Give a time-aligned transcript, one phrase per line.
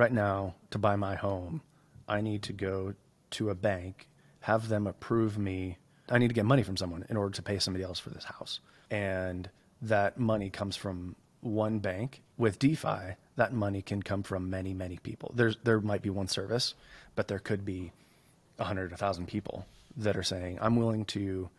[0.00, 1.60] right now to buy my home,
[2.08, 2.94] I need to go
[3.32, 4.08] to a bank,
[4.40, 5.76] have them approve me.
[6.08, 8.24] I need to get money from someone in order to pay somebody else for this
[8.24, 8.60] house.
[8.90, 9.48] And
[9.82, 12.22] that money comes from one bank.
[12.38, 15.32] With DeFi, that money can come from many, many people.
[15.34, 16.74] There's, there might be one service,
[17.14, 17.92] but there could be
[18.58, 19.66] a hundred, a thousand people
[19.98, 21.50] that are saying, I'm willing to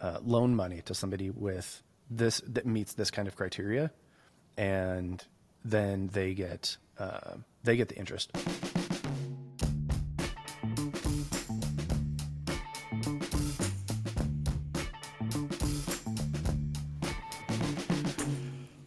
[0.00, 3.90] uh, loan money to somebody with this that meets this kind of criteria.
[4.56, 5.22] And
[5.64, 8.30] then they get, uh, they get the interest.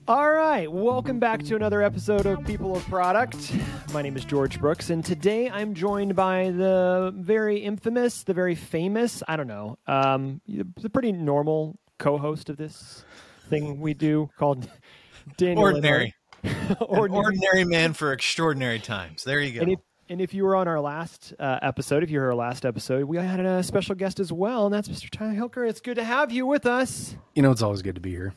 [0.08, 3.54] All right, welcome back to another episode of People of Product.
[3.94, 8.56] My name is George Brooks, and today I'm joined by the very infamous, the very
[8.56, 13.06] famous, I don't know, um, the pretty normal co host of this
[13.50, 14.68] thing we do called
[15.38, 15.62] Daniel.
[15.62, 16.14] Ordinary.
[16.82, 17.24] ordinary.
[17.26, 19.24] ordinary man for extraordinary times.
[19.24, 19.62] There you go.
[19.62, 22.36] And if, and if you were on our last uh, episode, if you were our
[22.36, 25.10] last episode, we had a special guest as well, and that's Mr.
[25.10, 25.70] Tyler Hilker.
[25.70, 27.16] It's good to have you with us.
[27.36, 28.34] You know, it's always good to be here.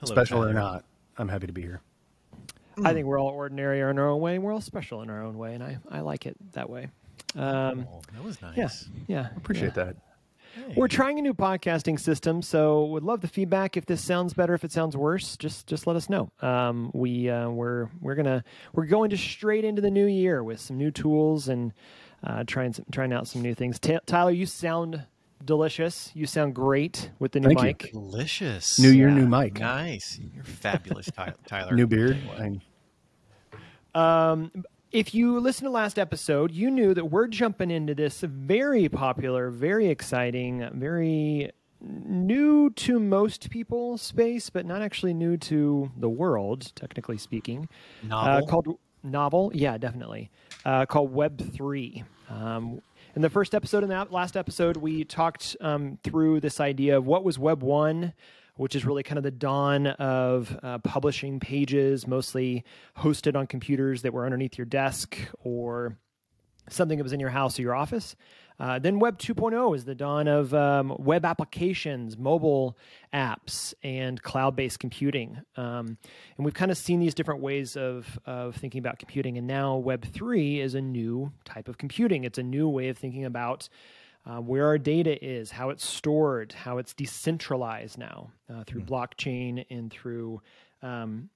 [0.00, 0.50] Hello, Special Tyler.
[0.50, 0.84] or not,
[1.16, 1.80] I'm happy to be here.
[2.84, 5.22] I think we're all ordinary in our own way, and we're all special in our
[5.22, 6.88] own way, and I, I like it that way.
[7.34, 8.56] Um, oh, that was nice.
[8.56, 8.68] Yeah,
[9.06, 9.84] yeah, appreciate yeah.
[9.84, 9.96] that.
[10.54, 10.74] Hey.
[10.76, 13.76] We're trying a new podcasting system, so would love the feedback.
[13.76, 16.30] If this sounds better, if it sounds worse, just just let us know.
[16.40, 20.60] Um, we uh, we're we're gonna we're going to straight into the new year with
[20.60, 21.72] some new tools and
[22.24, 23.78] uh, trying some, trying out some new things.
[23.78, 25.04] T- Tyler, you sound
[25.44, 26.10] delicious.
[26.14, 27.84] You sound great with the new Thank mic.
[27.86, 27.92] You.
[27.92, 28.78] Delicious.
[28.78, 29.14] New year, yeah.
[29.14, 29.60] new mic.
[29.60, 30.18] Nice.
[30.34, 31.10] You're fabulous,
[31.46, 31.74] Tyler.
[31.74, 32.18] new beard.
[33.94, 34.50] Um,
[34.90, 39.50] if you listen to last episode, you knew that we're jumping into this very popular,
[39.50, 41.50] very exciting, very
[41.80, 47.68] new to most people space, but not actually new to the world, technically speaking.
[48.02, 48.32] Novel.
[48.32, 50.30] Uh, called novel, yeah, definitely.
[50.64, 52.04] Uh, called Web three.
[52.28, 52.80] Um,
[53.14, 57.06] in the first episode, in that last episode, we talked um, through this idea of
[57.06, 58.12] what was Web one,
[58.58, 62.64] which is really kind of the dawn of uh, publishing pages, mostly
[62.98, 65.96] hosted on computers that were underneath your desk or
[66.68, 68.16] something that was in your house or your office.
[68.60, 72.76] Uh, then Web 2.0 is the dawn of um, web applications, mobile
[73.14, 75.40] apps, and cloud based computing.
[75.56, 75.96] Um,
[76.36, 79.38] and we've kind of seen these different ways of, of thinking about computing.
[79.38, 82.98] And now Web 3 is a new type of computing, it's a new way of
[82.98, 83.68] thinking about
[84.28, 88.94] uh, where our data is, how it's stored, how it's decentralized now uh, through mm-hmm.
[88.94, 90.40] blockchain and through
[90.82, 91.30] um,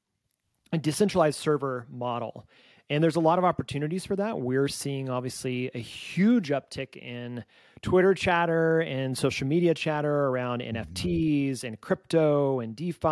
[0.73, 2.47] a decentralized server model.
[2.91, 4.39] And there's a lot of opportunities for that.
[4.39, 7.45] We're seeing obviously a huge uptick in
[7.81, 13.09] Twitter chatter and social media chatter around NFTs and crypto and DeFi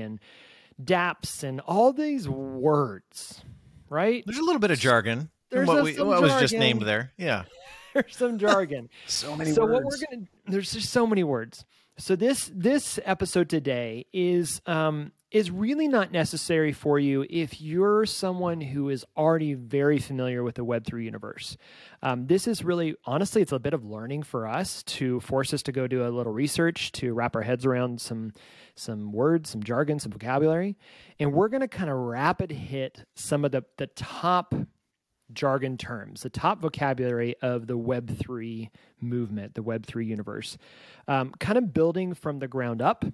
[0.00, 0.20] and
[0.82, 3.42] dApps and all these words,
[3.88, 4.22] right?
[4.26, 5.30] There's a little bit of jargon.
[5.50, 7.12] There's what, we, what was just named there.
[7.16, 7.44] Yeah.
[7.94, 8.88] there's some jargon.
[9.06, 9.72] so many so words.
[9.72, 11.64] what we're gonna there's just so many words.
[11.98, 18.04] So this this episode today is um is really not necessary for you if you're
[18.04, 21.56] someone who is already very familiar with the Web3 universe.
[22.02, 25.62] Um, this is really, honestly, it's a bit of learning for us to force us
[25.62, 28.32] to go do a little research to wrap our heads around some
[28.74, 30.76] some words, some jargon, some vocabulary,
[31.18, 34.54] and we're going to kind of rapid hit some of the the top
[35.34, 38.70] jargon terms, the top vocabulary of the Web3
[39.00, 40.58] movement, the Web3 universe,
[41.08, 43.04] um, kind of building from the ground up.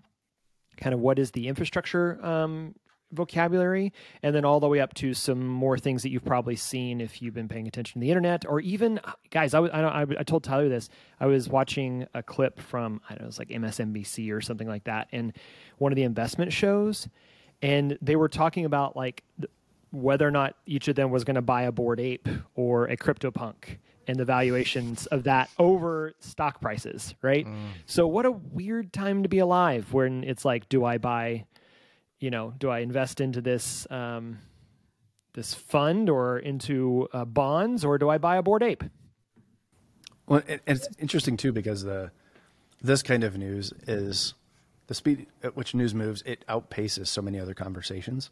[0.77, 2.75] Kind of what is the infrastructure um,
[3.13, 3.93] vocabulary,
[4.23, 7.23] and then all the way up to some more things that you've probably seen if
[7.23, 9.55] you've been paying attention to the internet, or even guys.
[9.55, 10.89] I, I, I told Tyler this.
[11.19, 14.69] I was watching a clip from I don't know, it was like MSNBC or something
[14.69, 15.33] like that, and
[15.79, 17.09] one of the investment shows,
[17.63, 19.25] and they were talking about like
[19.91, 22.97] whether or not each of them was going to buy a Bored Ape or a
[22.97, 27.47] CryptoPunk and the valuations of that over stock prices, right?
[27.47, 27.57] Mm.
[27.87, 31.45] So what a weird time to be alive when it's like, do I buy,
[32.19, 34.39] you know, do I invest into this um,
[35.35, 38.85] this fund or into uh, bonds or do I buy a Bored Ape?
[40.27, 42.11] Well, it, it's interesting too because the
[42.81, 44.35] this kind of news is
[44.87, 46.23] the speed at which news moves.
[46.23, 48.31] It outpaces so many other conversations.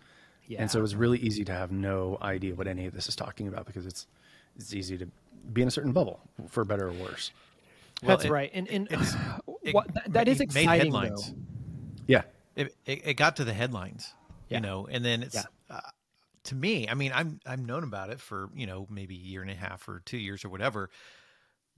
[0.48, 0.60] Yeah.
[0.60, 3.16] And so it was really easy to have no idea what any of this is
[3.16, 4.06] talking about because it's
[4.56, 5.08] it's easy to
[5.52, 7.32] be in a certain bubble for better or worse.
[8.02, 8.88] Well, That's it, right, and and
[9.62, 11.16] it, what, that, that is exciting though.
[12.06, 12.22] Yeah,
[12.54, 14.14] it, it, it got to the headlines,
[14.48, 14.58] yeah.
[14.58, 15.42] you know, and then it's yeah.
[15.70, 15.80] uh,
[16.44, 16.88] to me.
[16.88, 19.54] I mean, I'm I'm known about it for you know maybe a year and a
[19.54, 20.90] half or two years or whatever,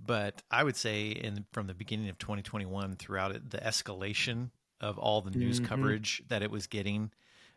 [0.04, 4.50] but I would say in from the beginning of 2021 throughout it, the escalation
[4.80, 5.66] of all the news mm-hmm.
[5.68, 7.10] coverage that it was getting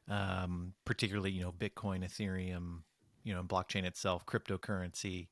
[0.10, 2.80] um, particularly you know Bitcoin, Ethereum,
[3.24, 5.28] you know, blockchain itself, cryptocurrency,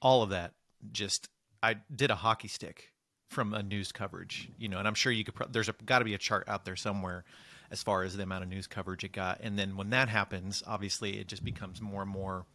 [0.00, 0.52] all of that.
[0.92, 1.28] Just
[1.62, 2.92] I did a hockey stick
[3.28, 5.34] from a news coverage, you know, and I'm sure you could.
[5.34, 7.24] Pro- there's got to be a chart out there somewhere
[7.70, 10.62] as far as the amount of news coverage it got, and then when that happens,
[10.66, 12.46] obviously it just becomes more and more.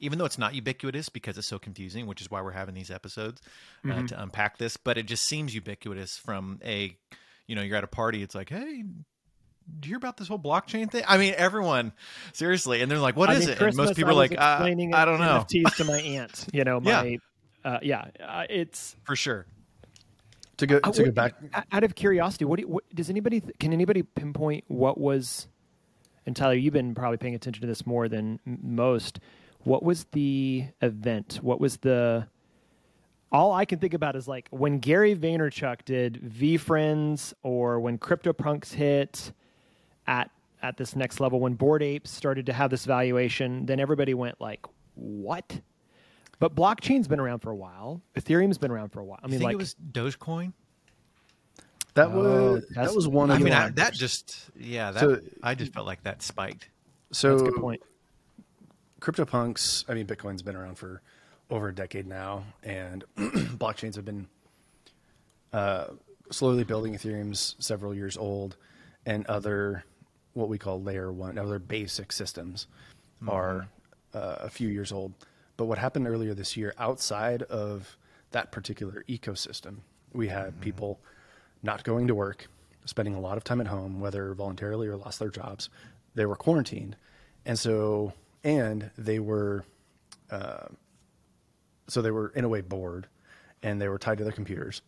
[0.00, 2.90] Even though it's not ubiquitous because it's so confusing, which is why we're having these
[2.90, 3.40] episodes
[3.84, 4.06] uh, mm-hmm.
[4.06, 6.94] to unpack this, but it just seems ubiquitous from a,
[7.46, 8.82] you know, you're at a party, it's like, hey,
[9.80, 11.04] do you hear about this whole blockchain thing?
[11.06, 11.92] I mean, everyone,
[12.32, 14.32] seriously, and they're like, "What I is mean, it?" Christmas, and most people are like,
[14.32, 17.04] uh, "I don't know." NFTs to my aunt, you know, my
[17.64, 19.46] yeah, uh, yeah uh, it's for sure.
[20.58, 21.34] To go to go back,
[21.72, 25.48] out of curiosity, what, do you, what does anybody can anybody pinpoint what was?
[26.26, 29.18] And Tyler, you've been probably paying attention to this more than most.
[29.64, 31.40] What was the event?
[31.42, 32.28] What was the
[33.32, 38.74] all I can think about is like when Gary Vaynerchuk did VeeFriends or when CryptoPunks
[38.74, 39.32] hit
[40.06, 40.30] at
[40.62, 44.40] at this next level when Bored Apes started to have this valuation, then everybody went
[44.40, 44.64] like,
[44.94, 45.60] "What?"
[46.38, 48.02] But blockchain's been around for a while.
[48.16, 49.20] Ethereum's been around for a while.
[49.22, 50.52] I mean, like it was Dogecoin.
[51.94, 53.30] That was uh, that was one.
[53.30, 54.90] I mean, I, that just yeah.
[54.90, 56.68] That so, I just felt like that spiked.
[57.12, 57.82] So that's a good point.
[59.00, 59.84] CryptoPunks.
[59.88, 61.02] I mean, Bitcoin's been around for
[61.50, 64.26] over a decade now, and blockchains have been
[65.52, 65.86] uh,
[66.30, 66.94] slowly building.
[66.94, 68.56] Ethereum's several years old
[69.06, 69.84] and other
[70.34, 72.66] what we call layer one, other basic systems
[73.16, 73.30] mm-hmm.
[73.30, 73.68] are
[74.12, 75.12] uh, a few years old.
[75.56, 77.96] But what happened earlier this year, outside of
[78.32, 79.78] that particular ecosystem,
[80.12, 80.60] we had mm-hmm.
[80.60, 81.00] people
[81.62, 82.48] not going to work,
[82.84, 85.70] spending a lot of time at home, whether voluntarily or lost their jobs.
[86.14, 86.96] They were quarantined,
[87.46, 89.64] and so and they were,
[90.30, 90.66] uh,
[91.88, 93.06] so they were in a way bored,
[93.62, 94.82] and they were tied to their computers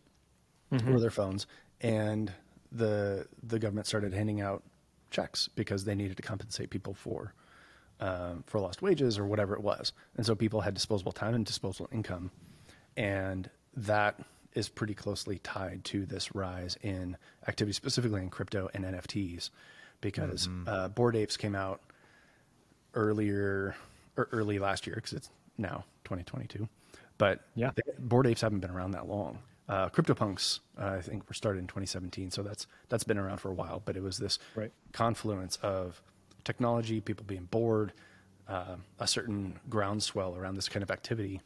[0.71, 0.93] mm-hmm.
[0.93, 1.47] or their phones,
[1.81, 2.31] and
[2.71, 4.63] the the government started handing out
[5.09, 7.33] checks because they needed to compensate people for
[7.99, 11.45] um, for lost wages or whatever it was, and so people had disposable time and
[11.45, 12.29] disposable income,
[12.95, 14.19] and that
[14.53, 17.17] is pretty closely tied to this rise in
[17.47, 19.49] activity, specifically in crypto and NFTs,
[20.01, 20.67] because mm-hmm.
[20.67, 21.81] uh, Bored Apes came out
[22.93, 23.75] earlier
[24.15, 26.67] or early last year because it's now 2022,
[27.17, 29.39] but yeah, Bored Apes haven't been around that long.
[29.69, 33.49] Uh, CryptoPunks, uh, I think, were started in 2017, so that's that's been around for
[33.49, 33.81] a while.
[33.83, 34.71] But it was this right.
[34.93, 36.01] confluence of
[36.45, 37.91] technology, people being bored,
[38.47, 41.41] uh, a certain groundswell around this kind of activity,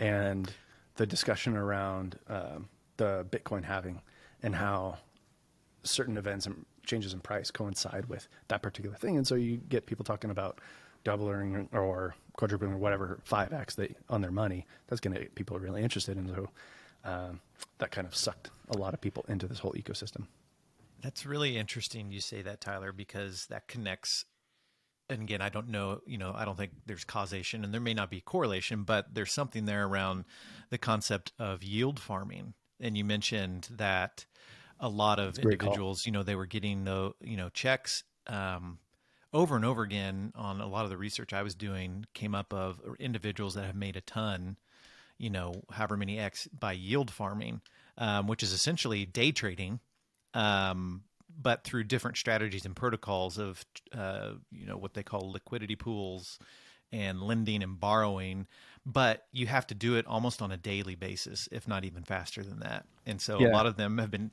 [0.00, 0.52] and
[0.96, 4.00] the discussion around um, the Bitcoin halving
[4.42, 4.98] and how
[5.84, 9.16] certain events and changes in price coincide with that particular thing.
[9.16, 10.60] And so you get people talking about
[11.04, 14.66] doubling or quadrupling or whatever 5x they, on their money.
[14.88, 16.16] That's going to get people really interested.
[16.16, 16.48] And so
[17.04, 17.40] um,
[17.78, 20.26] that kind of sucked a lot of people into this whole ecosystem.
[21.02, 24.24] That's really interesting you say that, Tyler, because that connects.
[25.10, 27.92] And again, I don't know, you know, I don't think there's causation and there may
[27.92, 30.24] not be correlation, but there's something there around
[30.70, 32.54] the concept of yield farming.
[32.80, 34.26] And you mentioned that
[34.80, 38.78] a lot of individuals, you know, they were getting the, you know, checks um,
[39.32, 42.52] over and over again on a lot of the research I was doing came up
[42.52, 44.56] of individuals that have made a ton
[45.22, 47.60] you know, however many X by yield farming,
[47.96, 49.78] um, which is essentially day trading,
[50.34, 51.04] um,
[51.40, 53.64] but through different strategies and protocols of,
[53.96, 56.40] uh, you know, what they call liquidity pools
[56.90, 58.48] and lending and borrowing.
[58.84, 62.42] But you have to do it almost on a daily basis, if not even faster
[62.42, 62.84] than that.
[63.06, 63.48] And so yeah.
[63.48, 64.32] a lot of them have been,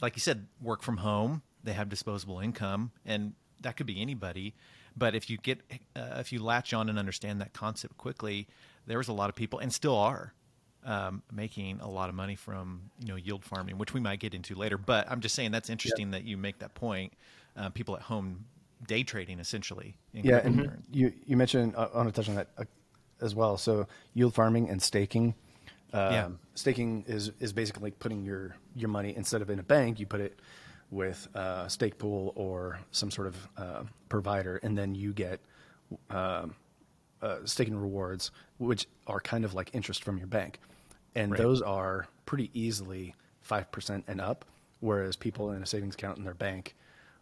[0.00, 1.42] like you said, work from home.
[1.64, 4.54] They have disposable income, and that could be anybody.
[4.96, 5.60] But if you get,
[5.96, 8.46] uh, if you latch on and understand that concept quickly,
[8.86, 10.32] there was a lot of people, and still are,
[10.84, 14.34] um, making a lot of money from you know yield farming, which we might get
[14.34, 14.78] into later.
[14.78, 17.12] But I'm just saying that's interesting that you make that point.
[17.56, 18.44] Uh, people at home
[18.86, 19.96] day trading essentially.
[20.12, 22.64] yeah, and you you mentioned uh, I want to touch on that uh,
[23.20, 23.56] as well.
[23.56, 25.34] So yield farming and staking.
[25.92, 26.28] Um, yeah.
[26.54, 30.20] Staking is is basically putting your your money instead of in a bank, you put
[30.20, 30.38] it
[30.90, 35.40] with a stake pool or some sort of uh, provider, and then you get
[36.10, 36.54] um,
[37.24, 40.60] uh, staking rewards, which are kind of like interest from your bank,
[41.14, 41.40] and right.
[41.40, 44.44] those are pretty easily five percent and up,
[44.80, 46.74] whereas people in a savings account in their bank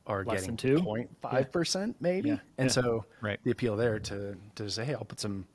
[0.06, 2.38] are Less getting two 0.5 percent maybe, yeah.
[2.59, 2.73] and yeah.
[2.73, 3.38] so right.
[3.44, 5.47] the appeal there to to say, hey, I'll put some,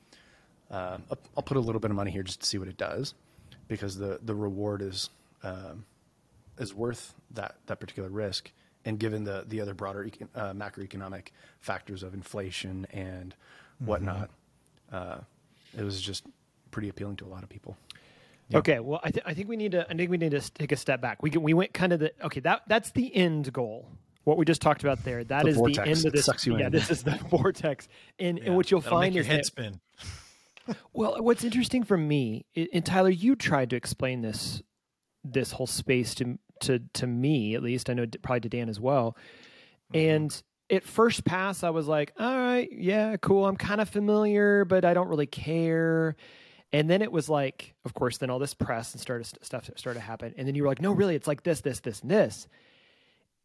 [0.72, 0.98] uh,
[1.36, 3.14] I'll put a little bit of money here just to see what it does,
[3.68, 5.10] because the the reward is
[5.44, 5.86] um,
[6.58, 8.52] is worth that that particular risk
[8.86, 11.28] and given the the other broader uh, macroeconomic
[11.60, 13.36] factors of inflation and
[13.80, 14.34] whatnot, mm-hmm.
[14.92, 15.18] Uh,
[15.78, 16.26] it was just
[16.72, 17.78] pretty appealing to a lot of people.
[18.50, 18.60] Yeah.
[18.60, 19.86] Okay, well, I, th- I think we need to.
[19.90, 21.22] I think we need to take a step back.
[21.22, 22.40] We we went kind of the okay.
[22.40, 23.90] That that's the end goal
[24.24, 25.24] what we just talked about there.
[25.24, 26.26] That The is vortex the end of this.
[26.26, 26.72] sucks you yeah, in.
[26.72, 27.88] this is the vortex,
[28.20, 29.80] and, Yeah, and what you'll find make your is head that spin.
[30.94, 34.62] well, what's interesting for me, i- and Tyler, you tried to explain this
[35.24, 37.90] this whole space to to to me at least.
[37.90, 39.16] I know probably to Dan as well.
[39.94, 40.10] Mm-hmm.
[40.10, 43.46] And at first pass, I was like, "All right, yeah, cool.
[43.46, 46.16] I'm kind of familiar, but I don't really care."
[46.74, 50.00] And then it was like, of course, then all this press and started stuff started
[50.00, 50.34] to happen.
[50.38, 52.48] And then you were like, "No, really, it's like this, this, this, and this."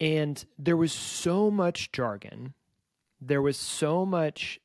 [0.00, 2.54] And there was so much jargon.
[3.20, 4.58] There was so much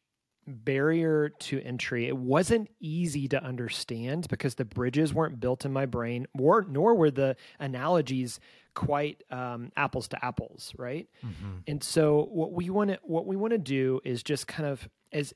[0.47, 2.07] barrier to entry.
[2.07, 6.95] It wasn't easy to understand because the bridges weren't built in my brain, or nor
[6.95, 8.39] were the analogies
[8.73, 11.07] quite um, apples to apples, right?
[11.67, 14.87] And so what we want to what we want to do is just kind of
[15.11, 15.33] as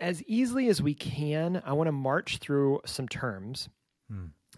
[0.00, 1.62] as easily as we can.
[1.64, 3.68] I want to march through some terms,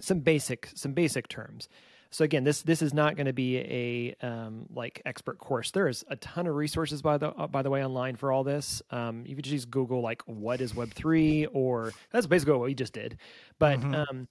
[0.00, 1.68] some basic some basic terms.
[2.10, 5.70] So again, this this is not going to be a um, like expert course.
[5.70, 8.82] There is a ton of resources by the by the way online for all this.
[8.90, 12.74] Um, you could just Google like what is Web three, or that's basically what we
[12.74, 13.18] just did.
[13.58, 14.28] But um,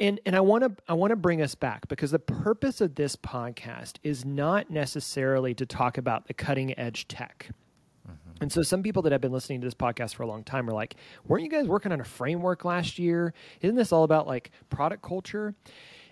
[0.00, 2.94] and and I want to I want to bring us back because the purpose of
[2.94, 7.50] this podcast is not necessarily to talk about the cutting edge tech.
[8.40, 10.68] And so some people that have been listening to this podcast for a long time
[10.68, 13.32] are like, weren't you guys working on a framework last year?
[13.60, 15.54] Isn't this all about like product culture?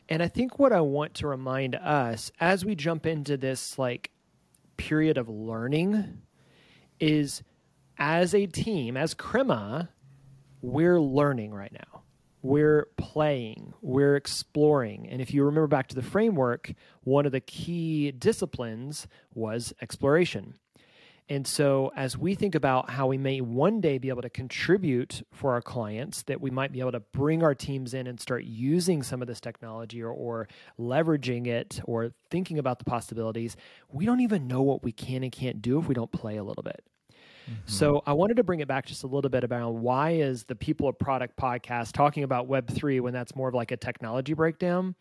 [0.08, 4.10] And I think what I want to remind us as we jump into this like
[4.76, 6.22] period of learning
[6.98, 7.42] is
[7.98, 9.90] as a team, as Crema,
[10.60, 12.02] we're learning right now.
[12.42, 15.08] We're playing, we're exploring.
[15.08, 16.72] And if you remember back to the framework,
[17.04, 20.54] one of the key disciplines was exploration.
[21.32, 25.22] And so, as we think about how we may one day be able to contribute
[25.32, 28.44] for our clients, that we might be able to bring our teams in and start
[28.44, 30.46] using some of this technology or, or
[30.78, 33.56] leveraging it or thinking about the possibilities,
[33.88, 36.44] we don't even know what we can and can't do if we don't play a
[36.44, 36.84] little bit.
[37.64, 40.54] So I wanted to bring it back just a little bit about why is the
[40.54, 44.34] People of Product podcast talking about Web three when that's more of like a technology
[44.34, 44.94] breakdown.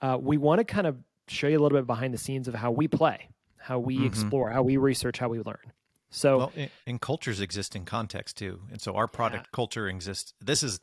[0.00, 0.96] Uh, we want to kind of
[1.28, 3.28] show you a little bit behind the scenes of how we play,
[3.64, 4.06] how we mm-hmm.
[4.06, 5.72] explore, how we research, how we learn.
[6.10, 10.34] So Well, and, and cultures exist in context too, and so our product culture exists.
[10.40, 10.80] This is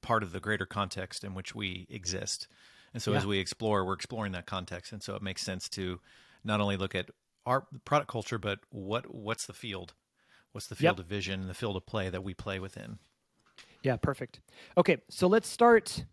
[0.00, 2.48] part of the greater context in which we exist,
[2.92, 6.00] and so as we explore, we're exploring that context, and so it makes sense to
[6.42, 7.10] not only look at
[7.46, 9.94] our product culture, but what what's the field,
[10.52, 11.04] what's the field Yep.
[11.04, 12.98] of vision and the field of play that we play within.
[13.82, 14.40] Yeah, perfect.
[14.76, 16.04] Okay, so let's start.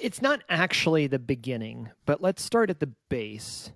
[0.00, 3.72] It's not actually the beginning, but let's start at the base.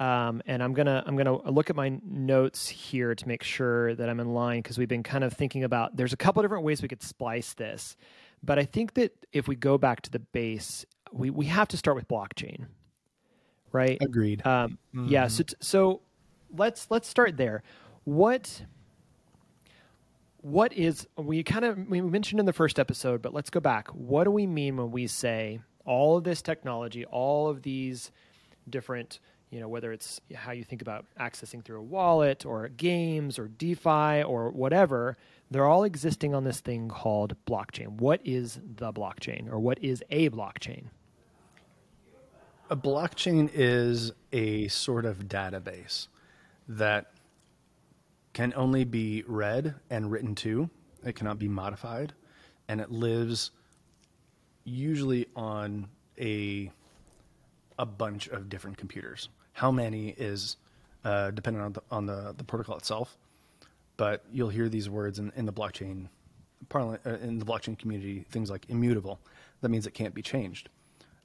[0.00, 4.08] Um, and I'm gonna I'm gonna look at my notes here to make sure that
[4.08, 5.94] I'm in line because we've been kind of thinking about.
[5.94, 7.96] There's a couple different ways we could splice this,
[8.42, 11.76] but I think that if we go back to the base, we we have to
[11.76, 12.66] start with blockchain,
[13.72, 13.98] right?
[14.00, 14.44] Agreed.
[14.46, 15.28] Um, Yeah.
[15.28, 16.00] So, t- so
[16.56, 17.62] let's let's start there.
[18.04, 18.62] What
[20.42, 23.88] what is we kind of we mentioned in the first episode, but let's go back.
[23.88, 28.10] What do we mean when we say all of this technology, all of these
[28.68, 33.38] different, you know, whether it's how you think about accessing through a wallet or games
[33.38, 35.16] or DeFi or whatever,
[35.50, 38.00] they're all existing on this thing called blockchain.
[38.00, 40.84] What is the blockchain or what is a blockchain?
[42.70, 46.06] A blockchain is a sort of database
[46.68, 47.12] that
[48.32, 50.70] can only be read and written to.
[51.04, 52.12] It cannot be modified,
[52.68, 53.50] and it lives
[54.64, 55.88] usually on
[56.20, 56.70] a
[57.78, 59.30] a bunch of different computers.
[59.52, 60.56] How many is
[61.04, 63.16] uh, dependent on the on the, the protocol itself,
[63.96, 66.08] but you'll hear these words in, in the blockchain
[66.68, 69.18] parlance, uh, in the blockchain community, things like immutable.
[69.60, 70.68] That means it can't be changed.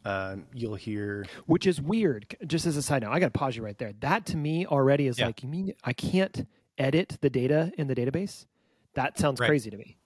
[0.04, 2.36] Uh, you'll hear which is weird.
[2.46, 3.94] Just as a side note, I got to pause you right there.
[4.02, 5.28] That to me already is Yeah.
[5.28, 8.46] like, you mean I can't edit the data in the database?
[8.94, 9.48] That sounds Right.
[9.48, 9.98] crazy to me.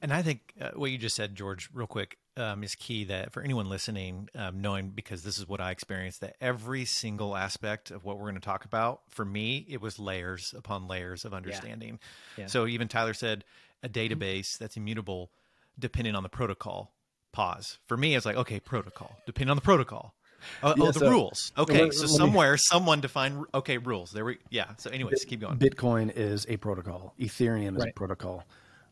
[0.00, 3.04] And I think uh, what you just said, George, real quick, um, is key.
[3.04, 7.36] That for anyone listening, um, knowing because this is what I experienced, that every single
[7.36, 11.24] aspect of what we're going to talk about, for me, it was layers upon layers
[11.24, 11.98] of understanding.
[12.36, 12.46] Yeah.
[12.46, 13.44] So even Tyler said
[13.82, 15.30] a database that's immutable,
[15.78, 16.92] depending on the protocol.
[17.32, 17.78] Pause.
[17.86, 20.14] For me, it's like okay, protocol, depending on the protocol.
[20.62, 21.52] Oh, oh, the so- rules.
[21.58, 23.44] Okay, let- so let me- somewhere someone defined.
[23.52, 24.12] Okay, rules.
[24.12, 24.38] There we.
[24.50, 24.66] Yeah.
[24.76, 25.58] So, anyways, keep going.
[25.58, 27.14] Bitcoin is a protocol.
[27.18, 27.90] Ethereum is Right.
[27.90, 28.44] a protocol.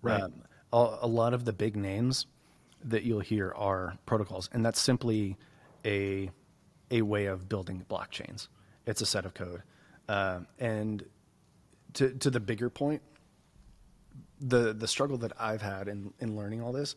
[0.03, 0.23] Right.
[0.23, 0.33] Um,
[0.77, 2.27] a, a lot of the big names
[2.85, 5.37] that you'll hear are protocols, and that's simply
[5.85, 6.31] a
[6.91, 8.49] a way of building blockchains.
[8.87, 9.63] It's a set of code,
[10.09, 11.05] Um and
[11.95, 13.03] to to the bigger point,
[14.41, 16.95] the the struggle that I've had in in learning all this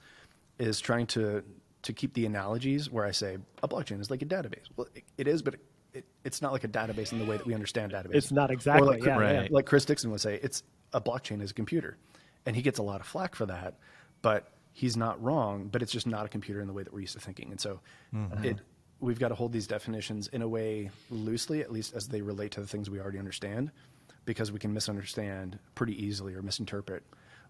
[0.60, 1.44] is trying to
[1.82, 4.68] to keep the analogies where I say a blockchain is like a database.
[4.76, 5.62] Well, it, it is, but it,
[5.94, 8.16] it, it's not like a database in the way that we understand database.
[8.16, 8.88] It's not exactly.
[8.88, 9.44] Like, yeah, right.
[9.44, 9.48] yeah.
[9.50, 11.98] like Chris Dixon would say, it's a blockchain is a computer,
[12.50, 13.76] and he gets a lot of flack for that,
[14.24, 15.70] but he's not wrong.
[15.72, 17.62] But it's just not a computer in the way that we're used to thinking, and
[17.62, 17.80] so
[18.12, 18.44] mm-hmm.
[18.44, 18.58] it
[19.00, 22.52] we've got to hold these definitions in a way loosely, at least as they relate
[22.54, 23.72] to the things we already understand,
[24.26, 27.04] because we can misunderstand pretty easily or misinterpret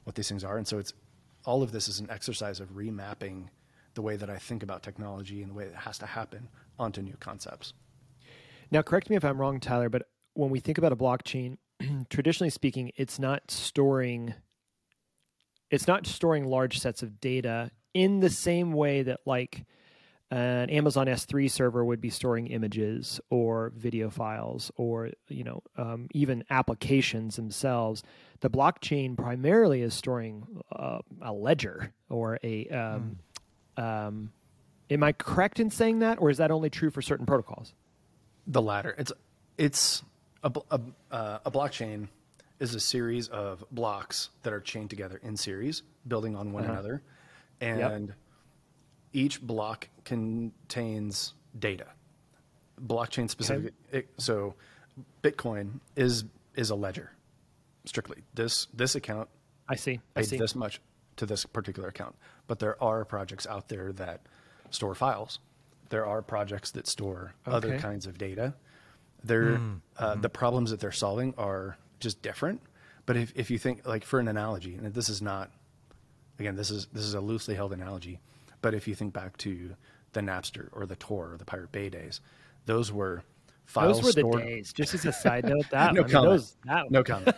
[0.04, 0.92] what these things are, and so it's
[1.46, 3.46] all of this is an exercise of remapping
[3.94, 7.02] the way that I think about technology and the way it has to happen onto
[7.02, 7.74] new concepts.
[8.70, 11.56] Now, correct me if I'm wrong, Tyler, but when we think about a blockchain,
[12.10, 14.34] traditionally speaking, it's not storing
[15.72, 19.66] it's not storing large sets of data in the same way that like
[20.32, 26.08] an Amazon S3 server would be storing images or video files or you know um,
[26.14, 28.04] even applications themselves.
[28.42, 32.68] The blockchain primarily is storing uh, a ledger or a.
[32.68, 33.20] Um,
[33.78, 34.32] um,
[34.90, 37.74] am I correct in saying that, or is that only true for certain protocols?
[38.46, 38.96] The latter.
[38.98, 39.12] It's
[39.58, 40.04] it's
[40.44, 42.08] a, a, uh, a blockchain
[42.60, 46.74] is a series of blocks that are chained together in series, building on one uh-huh.
[46.74, 47.02] another,
[47.62, 48.14] and
[49.14, 51.88] each block contains data.
[52.86, 53.74] Blockchain specific.
[53.92, 54.56] It, so,
[55.22, 56.26] Bitcoin is
[56.56, 57.12] is a ledger,
[57.86, 58.24] strictly.
[58.34, 59.30] This this account
[59.70, 60.00] I see.
[60.16, 60.38] I see.
[60.38, 60.82] this much
[61.18, 62.16] to this particular account.
[62.48, 64.22] But there are projects out there that
[64.72, 65.40] store files.
[65.90, 68.56] There are projects that store other kinds of data.
[69.24, 69.76] They're, hmm.
[69.98, 70.32] uh, The mm-hmm.
[70.32, 72.62] problems that they're solving are just different.
[73.06, 75.52] But if, if you think, like for an analogy, and this is not,
[76.40, 78.20] again, this is this is a loosely held analogy,
[78.62, 79.76] but if you think back to
[80.14, 82.22] the Napster or the Tor or the Pirate Bay days,
[82.66, 83.24] those were
[83.66, 84.74] files Those were the days.
[84.74, 86.32] Just as a side note, that no mean, comment.
[86.32, 87.36] those that no comment.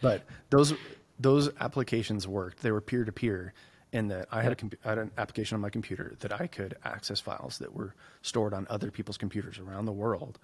[0.00, 0.74] but those
[1.18, 2.62] those applications worked.
[2.62, 3.54] They were peer to peer,
[3.92, 6.76] in that I had a I had an application on my computer that I could
[6.84, 10.38] access files that were stored on other people's computers around the world,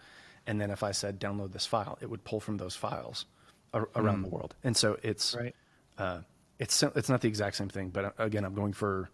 [0.47, 3.27] and then if I said download this file, it would pull from those files
[3.73, 4.55] ar- around the world.
[4.65, 5.55] And so it's right.
[5.99, 6.21] uh,
[6.59, 9.11] it's it's not the exact same thing, but uh, again, I'm going for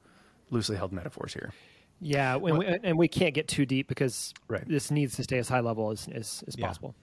[0.51, 1.53] loosely held metaphors here.
[2.01, 4.67] Yeah, and we, and we can't get too deep because Right.
[4.69, 6.67] this needs to stay as high level as as, as Yeah.
[6.67, 6.95] possible.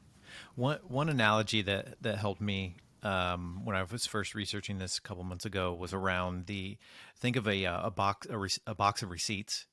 [0.56, 5.02] One one analogy that that helped me um, when I was first researching this a
[5.02, 6.78] couple months ago was around the
[7.18, 9.66] think of a uh, a box a, re- a box of receipts.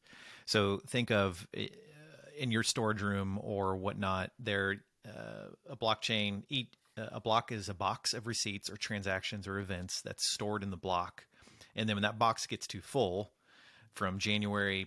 [0.46, 1.46] So think of
[2.38, 4.30] in your storage room or whatnot.
[4.38, 6.44] There uh, a blockchain.
[6.48, 10.70] Eat a block is a box of receipts or transactions or events that's stored in
[10.70, 11.26] the block,
[11.76, 13.30] and then when that box gets too full,
[13.98, 14.86] from January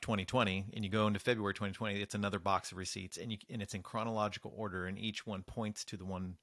[0.00, 3.62] 2020 and you go into February 2020, it's another box of receipts and you and
[3.62, 6.36] it's in chronological order and each one points to the one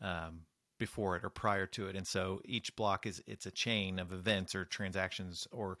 [0.00, 0.40] um,
[0.78, 1.96] before it or prior to it.
[1.96, 5.76] And so each block is it's a chain of events or transactions or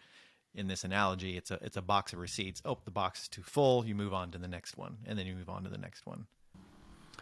[0.56, 2.62] in this analogy, it's a it's a box of receipts.
[2.64, 5.26] Oh, the box is too full, you move on to the next one and then
[5.26, 6.26] you move on to the next one.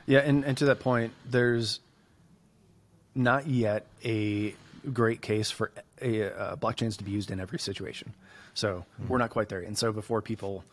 [0.06, 1.80] Yeah, and, and to that point, there's
[3.14, 4.54] not yet a
[4.92, 5.70] great case for
[6.02, 8.12] a, uh, blockchains to be used in every situation.
[8.54, 9.60] So we're not quite there.
[9.60, 10.64] And so before people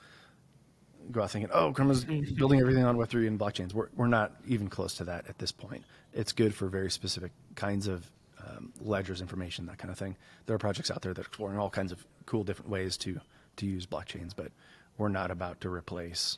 [1.11, 4.67] go out thinking, oh, Crema's building everything on Web3 and blockchains, we're, we're not even
[4.67, 5.83] close to that at this point.
[6.13, 8.05] It's good for very specific kinds of
[8.47, 10.17] um, ledgers, information, that kind of thing.
[10.45, 13.19] There are projects out there that are exploring all kinds of cool different ways to,
[13.57, 14.51] to use blockchains, but
[14.97, 16.37] we're not about to replace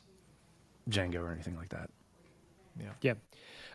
[0.88, 1.90] Django or anything like that.
[2.80, 2.90] Yeah.
[3.02, 3.14] Yeah.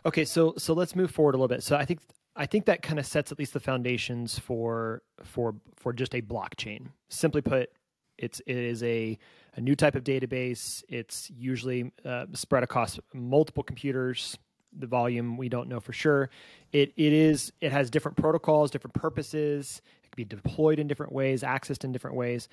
[0.04, 1.62] Okay, so so let's move forward a little bit.
[1.62, 2.00] So I think
[2.36, 6.22] I think that kind of sets at least the foundations for for for just a
[6.22, 6.88] blockchain.
[7.08, 7.70] Simply put,
[8.18, 9.18] it's it is a
[9.56, 10.82] a new type of database.
[10.88, 14.38] It's usually uh, spread across multiple computers.
[14.78, 16.30] The volume we don't know for sure.
[16.72, 19.82] It it is it has different protocols, different purposes.
[20.04, 22.48] It can be deployed in different ways, accessed in different ways.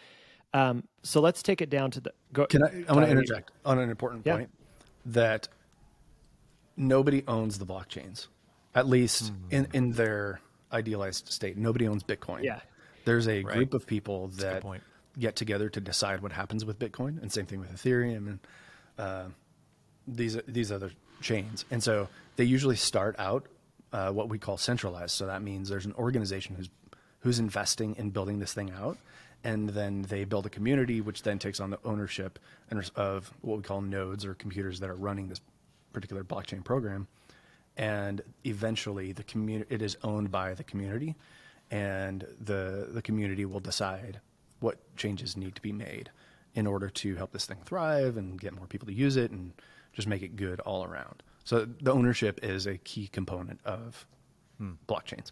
[0.53, 2.13] Um, so let's take it down to the.
[2.33, 2.67] Go, Can I?
[2.67, 4.37] I want Tyler, to you- interject on an important Yeah.
[4.37, 4.49] point
[5.05, 5.47] that
[6.75, 8.27] nobody owns the blockchains,
[8.75, 10.39] at least in in their
[10.71, 11.57] idealized state.
[11.57, 12.43] Nobody owns Bitcoin.
[12.43, 12.59] Yeah.
[13.05, 13.55] there's a Right.
[13.55, 14.83] group of people that point.
[15.17, 18.39] get together to decide what happens with Bitcoin, and same thing with Ethereum and
[18.97, 19.25] uh,
[20.07, 21.65] these these other chains.
[21.71, 23.47] And so they usually start out
[23.91, 25.11] uh, what we call centralized.
[25.11, 26.69] So that means there's an organization who's
[27.21, 28.97] who's investing in building this thing out,
[29.43, 32.39] and then they build a community, which then takes on the ownership
[32.95, 35.41] of what we call nodes or computers that are running this
[35.93, 37.07] particular blockchain program.
[37.75, 41.15] And eventually, the community it is owned by the community,
[41.71, 44.19] and the the community will decide
[44.59, 46.09] what changes need to be made
[46.55, 49.53] in order to help this thing thrive and get more people to use it and
[49.97, 51.23] just make it good all around.
[51.43, 54.05] So the ownership is a key component of
[54.87, 55.31] blockchains.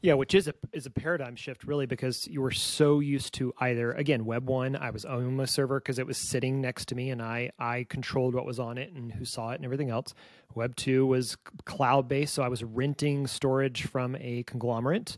[0.00, 3.52] Yeah, which is a is a paradigm shift really because you were so used to
[3.58, 6.94] either again Web one I was owning my server because it was sitting next to
[6.94, 9.90] me and I I controlled what was on it and who saw it and everything
[9.90, 10.14] else.
[10.54, 15.16] Web two was cloud based, so I was renting storage from a conglomerate.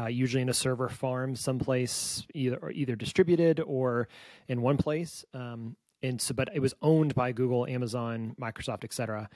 [0.00, 4.08] Uh, usually in a server farm someplace either either distributed or
[4.46, 9.28] in one place um, and so but it was owned by google amazon microsoft etc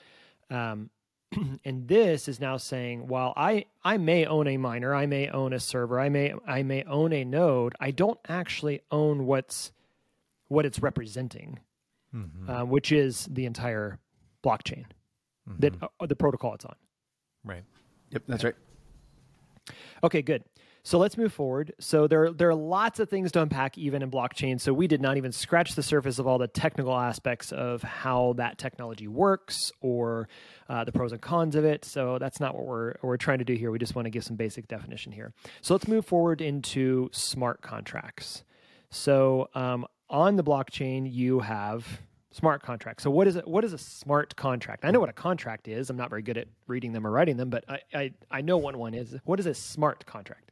[0.49, 0.89] um,
[1.65, 5.53] and this is now saying, while I I may own a miner, I may own
[5.53, 9.71] a server, I may I may own a node, I don't actually own what's
[10.47, 11.59] what it's representing,
[12.13, 12.49] mm-hmm.
[12.49, 13.99] uh, which is the entire
[14.43, 14.85] blockchain
[15.49, 15.59] mm-hmm.
[15.59, 16.75] that uh, the protocol it's on.
[17.43, 17.63] Right.
[18.11, 18.55] Yep, that's right.
[20.03, 20.43] Okay, good.
[20.85, 21.73] So let's move forward.
[21.79, 24.59] So there, there are lots of things to unpack even in blockchain.
[24.59, 28.33] So we did not even scratch the surface of all the technical aspects of how
[28.35, 30.27] that technology works or
[30.67, 31.85] uh, the pros and cons of it.
[31.85, 33.71] So that's not what we're, we're trying to do here.
[33.71, 35.33] We just want to give some basic definition here.
[35.61, 38.43] So let's move forward into smart contracts.
[38.89, 43.03] So um, on the blockchain, you have smart contracts.
[43.03, 43.47] So what is it?
[43.47, 44.83] What is a smart contract?
[44.83, 45.89] I know what a contract is.
[45.89, 48.57] I'm not very good at reading them or writing them, but I, I, I know
[48.57, 49.15] what one is.
[49.23, 50.49] What is a smart contract?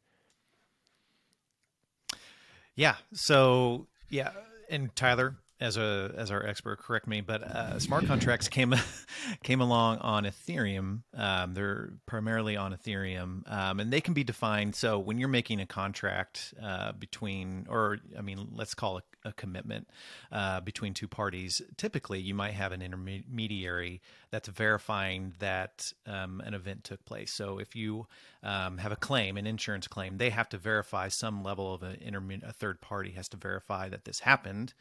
[2.81, 2.95] Yeah.
[3.13, 4.31] So yeah,
[4.67, 8.73] and Tyler, as a as our expert, correct me, but uh, smart contracts came
[9.43, 11.03] came along on Ethereum.
[11.13, 14.75] Um, they're primarily on Ethereum, um, and they can be defined.
[14.75, 19.31] So when you're making a contract uh, between, or I mean, let's call it a
[19.33, 19.87] commitment
[20.31, 21.61] uh, between two parties.
[21.77, 27.31] Typically, you might have an intermediary that's verifying that um, an event took place.
[27.31, 28.07] So if you
[28.41, 32.41] um, have a claim, an insurance claim, they have to verify some level of an
[32.43, 34.73] a third party has to verify that this happened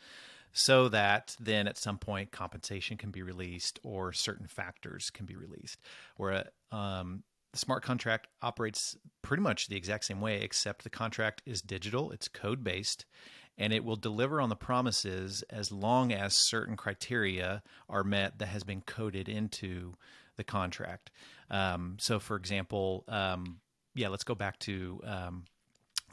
[0.52, 5.36] so that then at some point compensation can be released or certain factors can be
[5.36, 5.78] released.
[6.16, 11.42] Where um, the smart contract operates pretty much the exact same way, except the contract
[11.46, 13.06] is digital, it's code based,
[13.58, 18.46] and it will deliver on the promises as long as certain criteria are met that
[18.46, 19.94] has been coded into
[20.36, 21.10] the contract.
[21.50, 23.60] Um, so, for example, um,
[23.94, 25.44] yeah, let's go back to um,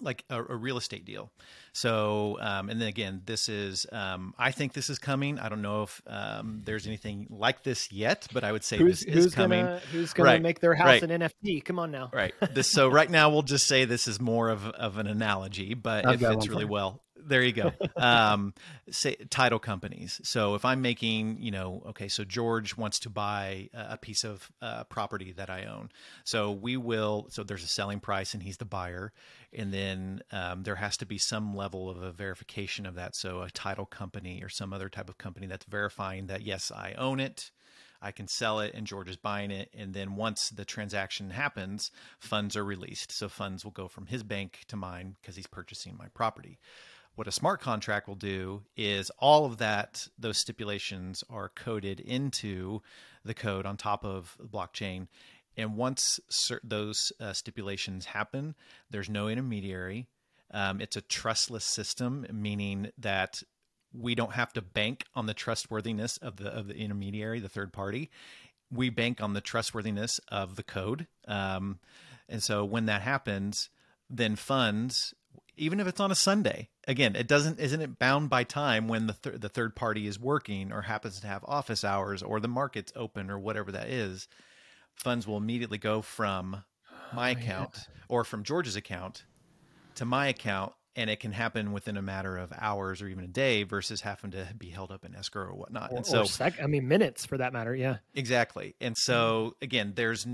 [0.01, 1.31] like a, a, real estate deal.
[1.73, 5.39] So, um, and then again, this is, um, I think this is coming.
[5.39, 9.01] I don't know if um, there's anything like this yet, but I would say who's,
[9.01, 9.63] this who's is coming.
[9.63, 10.37] Gonna, who's going right.
[10.37, 11.03] to make their house right.
[11.03, 11.63] an NFT?
[11.63, 12.09] Come on now.
[12.13, 12.33] Right.
[12.53, 16.05] This, so right now we'll just say this is more of, of an analogy, but
[16.05, 17.01] I've it fits really well.
[17.25, 17.71] There you go.
[17.97, 18.53] Um,
[18.89, 20.21] say title companies.
[20.23, 24.51] So if I'm making, you know, okay, so George wants to buy a piece of
[24.61, 25.89] uh, property that I own.
[26.23, 27.27] So we will.
[27.29, 29.13] So there's a selling price, and he's the buyer,
[29.51, 33.15] and then um, there has to be some level of a verification of that.
[33.15, 36.93] So a title company or some other type of company that's verifying that yes, I
[36.97, 37.51] own it.
[38.01, 39.69] I can sell it and George is buying it.
[39.75, 43.11] And then once the transaction happens, funds are released.
[43.11, 46.59] So funds will go from his bank to mine because he's purchasing my property.
[47.17, 52.83] What a smart contract will do is all of that, those stipulations are coded into
[53.25, 55.07] the code on top of the blockchain.
[55.57, 56.19] And once
[56.63, 58.53] those uh, stipulations happen,
[58.91, 60.05] there's no intermediary.
[60.51, 63.41] Um, it's a trustless system, meaning that
[63.91, 67.73] we don't have to bank on the trustworthiness of the of the intermediary, the third
[67.73, 68.11] party.
[68.71, 71.07] We bank on the trustworthiness of the code.
[71.27, 71.79] Um,
[72.29, 73.71] and so when that happens,
[74.07, 75.15] then funds
[75.57, 76.69] even if it's on a Sunday.
[76.87, 80.19] Again, it doesn't isn't it bound by time when the th- the third party is
[80.19, 84.27] working or happens to have office hours or the market's open or whatever that is.
[84.95, 86.63] Funds will immediately go from
[87.13, 88.03] my oh, account yeah.
[88.09, 89.25] or from George's account
[89.95, 93.27] to my account and it can happen within a matter of hours or even a
[93.27, 95.91] day versus having to be held up in escrow or whatnot.
[95.91, 97.75] Or, and so, sec- I mean, minutes for that matter.
[97.75, 98.75] Yeah, exactly.
[98.81, 100.25] And so again, there's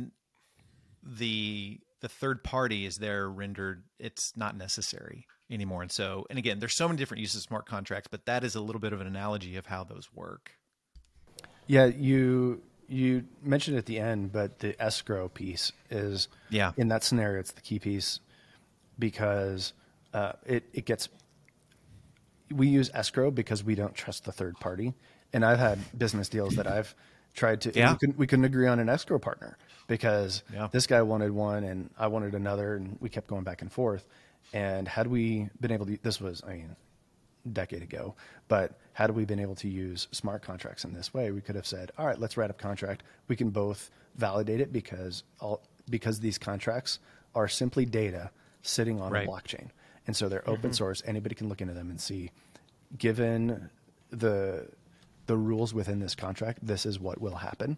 [1.04, 5.82] the the third party is there rendered it's not necessary anymore.
[5.82, 8.56] And so and again there's so many different uses of smart contracts but that is
[8.56, 10.52] a little bit of an analogy of how those work.
[11.66, 16.74] Yeah you you mentioned at the end but the escrow piece is yeah.
[16.76, 18.20] in that scenario it's the key piece
[19.00, 19.72] because
[20.14, 21.08] uh, it, it gets
[22.52, 24.94] we use escrow because we don't trust the third party.
[25.32, 26.94] And i've had business deals that i've
[27.34, 27.94] tried to yeah.
[27.94, 29.58] we, couldn't, we couldn't agree on an escrow partner
[29.88, 30.68] because yeah.
[30.72, 34.08] this guy wanted one and I wanted another, and we kept going back and forth.
[34.54, 36.76] And had we been able to, this was, I mean,
[37.46, 38.16] a decade ago,
[38.48, 41.66] but had we been able to use smart contracts in this way, we could have
[41.66, 43.04] said, all right, let's write up contract.
[43.28, 47.00] We can both validate it because all, because these contracts
[47.36, 48.30] are simply data
[48.62, 49.28] sitting on right.
[49.28, 49.70] a blockchain.
[50.06, 50.72] And so they're open mm-hmm.
[50.74, 51.02] source.
[51.06, 52.32] Anybody can look into them and see,
[52.98, 53.70] given
[54.10, 54.68] the
[55.26, 57.78] the rules within this contract, this is what will happen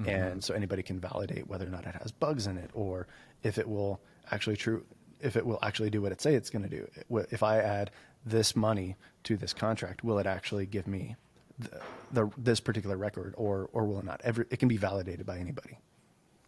[0.00, 0.10] Mm-hmm.
[0.10, 3.06] And so anybody can validate whether or not it has bugs in it or
[3.42, 4.84] if it will actually true
[5.20, 6.86] if it will actually do what it say it's going to do.
[7.30, 7.90] If I add
[8.24, 11.16] this money to this contract, will it actually give me
[11.58, 11.80] the,
[12.12, 14.20] the this particular record or or will it not?
[14.24, 15.78] Every it can be validated by anybody.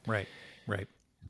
[0.07, 0.29] Right.
[0.67, 0.87] Right.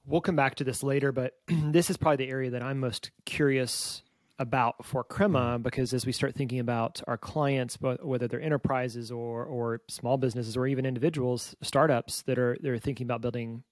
[0.06, 3.10] We'll come back to this later, but this is probably the area that I'm most
[3.24, 4.02] curious
[4.38, 5.62] about for Crema mm-hmm.
[5.62, 10.56] because as we start thinking about our clients, whether they're enterprises or or small businesses
[10.56, 13.62] or even individuals, startups that are they're thinking about building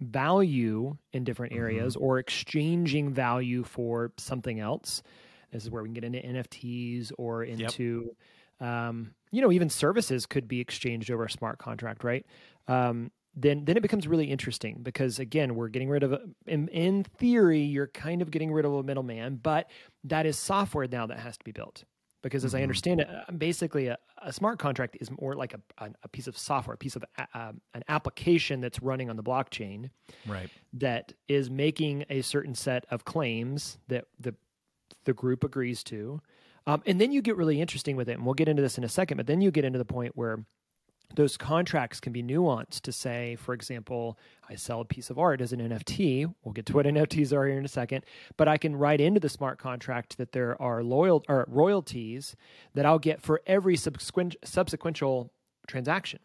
[0.00, 1.62] value in different mm-hmm.
[1.62, 2.04] areas mm-hmm.
[2.04, 5.02] or exchanging value for something else.
[5.52, 8.10] This is where we can get into NFTs or into,
[8.60, 8.68] yep.
[8.68, 12.26] um, you know, even services could be exchanged over a smart contract, right?
[12.68, 13.10] Um,
[13.40, 17.04] then then it becomes really interesting because again we're getting rid of a, in, in
[17.04, 19.70] theory you're kind of getting rid of a middleman but
[20.04, 21.84] that is software now that has to be built.
[22.20, 22.58] Because as mm-hmm.
[22.58, 26.08] i understand it uh, basically a, a, smart contract is more like a, a, a
[26.08, 29.90] piece of software a piece of uh, an application that's running on the blockchain
[30.26, 30.50] right.
[30.72, 34.34] that is making a certain set of claims that the
[35.04, 36.20] the group agrees to.
[36.66, 38.84] Um, and then you get really interesting with it and we'll get into this in
[38.84, 40.44] a second but then you get into the point where
[41.14, 44.18] those contracts can be nuanced to say, for example,
[44.48, 46.32] I sell a piece of art as an NFT.
[46.44, 48.04] We'll get to what NFTs are here in a second,
[48.36, 52.36] but I can write into the smart contract that there are loyal or royalties
[52.74, 54.36] that I'll get for every subsequent
[55.66, 56.20] transaction,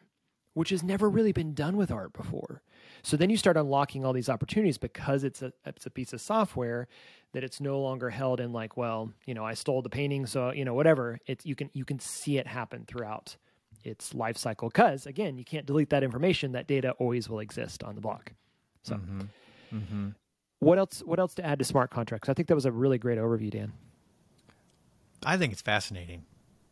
[0.53, 2.61] which has never really been done with art before.
[3.01, 6.21] So then you start unlocking all these opportunities because it's a it's a piece of
[6.21, 6.87] software
[7.33, 10.51] that it's no longer held in like, well, you know, I stole the painting, so
[10.51, 11.19] you know, whatever.
[11.25, 13.37] It's you can you can see it happen throughout
[13.83, 17.83] its life cycle because again you can't delete that information that data always will exist
[17.83, 18.33] on the block.
[18.83, 19.21] So mm-hmm.
[19.73, 20.09] Mm-hmm.
[20.59, 22.29] what else what else to add to smart contracts?
[22.29, 23.73] I think that was a really great overview dan.
[25.25, 26.25] I think it's fascinating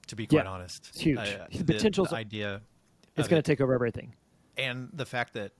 [0.08, 0.90] to be quite yeah, honest.
[0.90, 1.20] It's huge.
[1.20, 2.62] Uh, the, the potential idea
[3.16, 4.16] it's going to take over everything.
[4.58, 5.52] and the fact that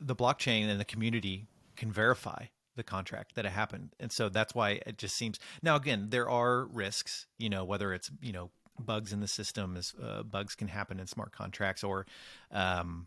[0.00, 1.46] the blockchain and the community
[1.76, 2.46] can verify
[2.76, 3.94] the contract that it happened.
[3.98, 7.94] And so that's why it just seems now again there are risks you know whether
[7.94, 11.82] it's you know bugs in the system as uh, bugs can happen in smart contracts
[11.84, 12.06] or
[12.50, 13.06] um,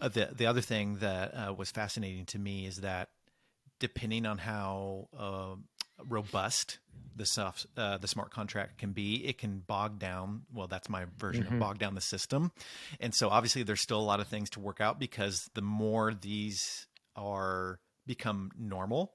[0.00, 3.08] uh, the the other thing that uh, was fascinating to me is that
[3.78, 5.54] depending on how uh,
[6.08, 6.78] robust
[7.16, 10.42] the soft uh, the smart contract can be, it can bog down.
[10.52, 11.54] Well, that's my version mm-hmm.
[11.54, 12.52] of bog down the system,
[13.00, 16.14] and so obviously there's still a lot of things to work out because the more
[16.14, 16.86] these
[17.16, 19.12] are become normal,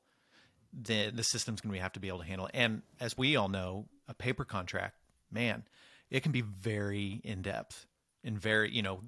[0.73, 2.47] the the system's going to have to be able to handle.
[2.47, 2.56] It.
[2.56, 4.95] And as we all know, a paper contract
[5.34, 5.63] man,
[6.10, 7.86] it can be very in depth
[8.24, 9.02] and very, you know,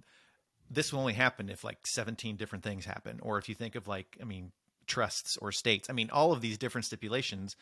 [0.69, 3.19] this will only happen if like 17 different things happen.
[3.21, 4.51] Or if you think of like, I mean,
[4.87, 7.55] trusts or states, I mean, all of these different stipulations.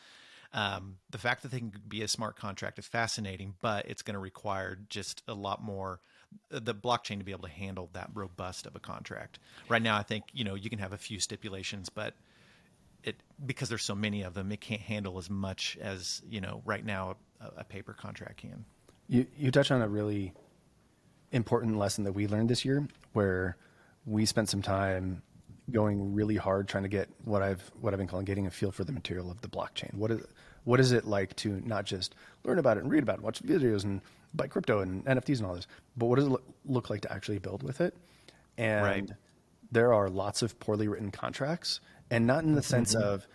[0.52, 4.14] Um, the fact that they can be a smart contract is fascinating, but it's going
[4.14, 6.00] to require just a lot more
[6.48, 9.38] the blockchain to be able to handle that robust of a contract.
[9.68, 12.14] Right now, I think you know you can have a few stipulations, but
[13.02, 16.62] it because there's so many of them, it can't handle as much as you know
[16.64, 17.16] right now
[17.56, 18.64] a, paper contract can.
[19.08, 20.32] You you touch on a really
[21.32, 23.56] important lesson that we learned this year, where
[24.06, 25.22] we spent some time
[25.72, 28.70] going really hard trying to get what I've what I've been calling getting a feel
[28.70, 29.94] for the material of the blockchain.
[29.94, 30.20] What is
[30.64, 33.42] what is it like to not just learn about it and read about it, watch
[33.42, 34.00] videos and
[34.34, 36.32] buy crypto and NFTs and all this, but what does it
[36.64, 37.94] look like to actually build with it?
[38.56, 39.10] And right.
[39.70, 41.80] there are lots of poorly written contracts,
[42.10, 42.68] and not in the mm-hmm.
[42.68, 43.26] sense of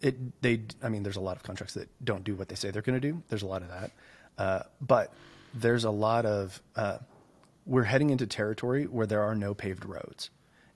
[0.00, 2.70] it they i mean there's a lot of contracts that don't do what they say
[2.70, 3.90] they're going to do there's a lot of that
[4.38, 5.12] uh, but
[5.54, 6.98] there's a lot of uh,
[7.66, 10.30] we're heading into territory where there are no paved roads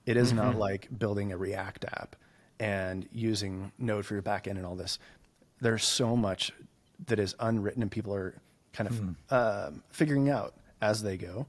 [0.05, 0.37] it is mm-hmm.
[0.37, 2.15] not like building a react app
[2.59, 4.99] and using node for your backend and all this
[5.61, 6.51] there's so much
[7.05, 8.35] that is unwritten and people are
[8.73, 8.95] kind of
[9.29, 9.81] mm.
[9.91, 11.45] figuring out as they go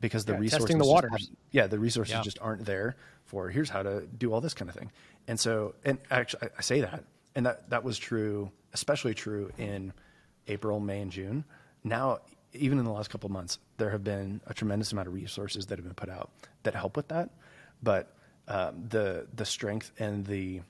[0.00, 1.30] because the yeah, resources the waters.
[1.50, 2.22] yeah the resources yeah.
[2.22, 4.90] just aren't there for here's how to do all this kind of thing
[5.26, 7.02] and so and actually i say that
[7.36, 9.92] and that that was true, especially true in
[10.48, 11.44] April, May, and June.
[11.84, 12.18] Now,
[12.52, 15.66] even in the last couple of months, there have been a tremendous amount of resources
[15.66, 16.30] that have been put out
[16.64, 17.30] that help with that.
[17.82, 18.12] But
[18.48, 20.62] um, the the strength and the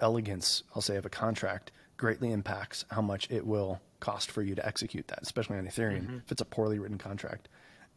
[0.00, 4.54] elegance, I'll say, of a contract greatly impacts how much it will cost for you
[4.54, 6.02] to execute that, especially on Ethereum.
[6.02, 6.16] Mm-hmm.
[6.18, 7.48] If it's a poorly written contract,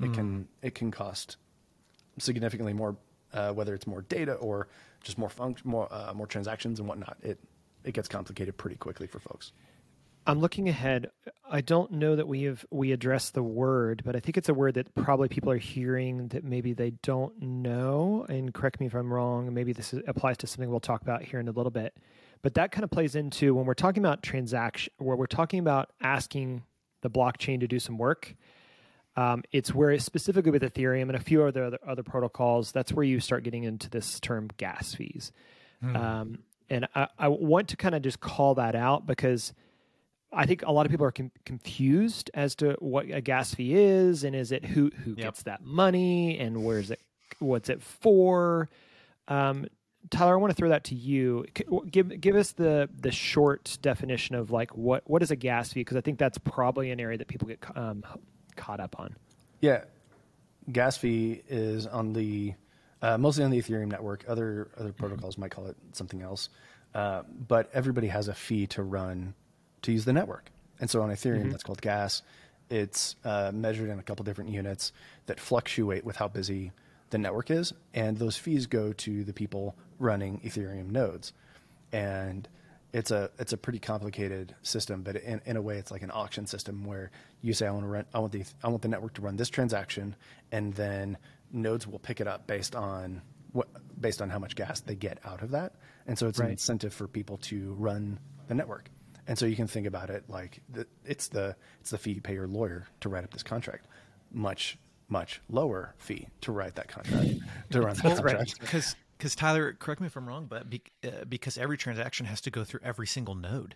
[0.01, 0.13] it mm.
[0.13, 1.37] can it can cost
[2.17, 2.95] significantly more,
[3.33, 4.67] uh, whether it's more data or
[5.03, 7.17] just more function, more uh, more transactions and whatnot.
[7.21, 7.39] It
[7.83, 9.51] it gets complicated pretty quickly for folks.
[10.27, 11.09] I'm looking ahead.
[11.49, 14.53] I don't know that we have we addressed the word, but I think it's a
[14.53, 18.27] word that probably people are hearing that maybe they don't know.
[18.29, 19.51] And correct me if I'm wrong.
[19.53, 21.97] Maybe this is, applies to something we'll talk about here in a little bit.
[22.41, 25.91] But that kind of plays into when we're talking about transaction, where we're talking about
[25.99, 26.63] asking
[27.01, 28.35] the blockchain to do some work.
[29.15, 33.03] Um, it's where specifically with Ethereum and a few other, other other protocols, that's where
[33.03, 35.31] you start getting into this term gas fees.
[35.81, 35.95] Hmm.
[35.95, 39.53] Um, and I, I, want to kind of just call that out because
[40.31, 43.75] I think a lot of people are com- confused as to what a gas fee
[43.75, 45.17] is, and is it who who yep.
[45.17, 46.99] gets that money, and where's it,
[47.39, 48.69] what's it for?
[49.27, 49.67] Um,
[50.09, 51.45] Tyler, I want to throw that to you.
[51.89, 55.81] Give give us the the short definition of like what what is a gas fee
[55.81, 58.03] because I think that's probably an area that people get um,
[58.55, 59.15] caught up on.
[59.61, 59.83] Yeah,
[60.71, 62.53] gas fee is on the
[63.01, 64.25] uh, mostly on the Ethereum network.
[64.27, 64.97] Other other mm-hmm.
[64.97, 66.49] protocols might call it something else,
[66.93, 69.33] uh, but everybody has a fee to run
[69.81, 70.51] to use the network.
[70.79, 71.49] And so on Ethereum, mm-hmm.
[71.51, 72.21] that's called gas.
[72.69, 74.91] It's uh, measured in a couple different units
[75.25, 76.71] that fluctuate with how busy
[77.09, 81.33] the network is, and those fees go to the people running Ethereum nodes.
[81.91, 82.47] And
[82.93, 86.11] it's a it's a pretty complicated system, but in, in a way, it's like an
[86.13, 88.87] auction system where you say, I want to run, I want the I want the
[88.87, 90.15] network to run this transaction,
[90.51, 91.17] and then
[91.51, 93.67] nodes will pick it up based on what
[93.99, 95.73] based on how much gas they get out of that.
[96.07, 96.45] And so it's right.
[96.45, 98.89] an incentive for people to run the network.
[99.27, 102.21] And so you can think about it like the, it's the it's the fee you
[102.21, 103.87] pay your lawyer to write up this contract.
[104.31, 107.29] Much much lower fee to write that contract
[107.71, 108.59] to run that contract.
[108.59, 112.39] Because because Tyler, correct me if I'm wrong, but be, uh, because every transaction has
[112.41, 113.75] to go through every single node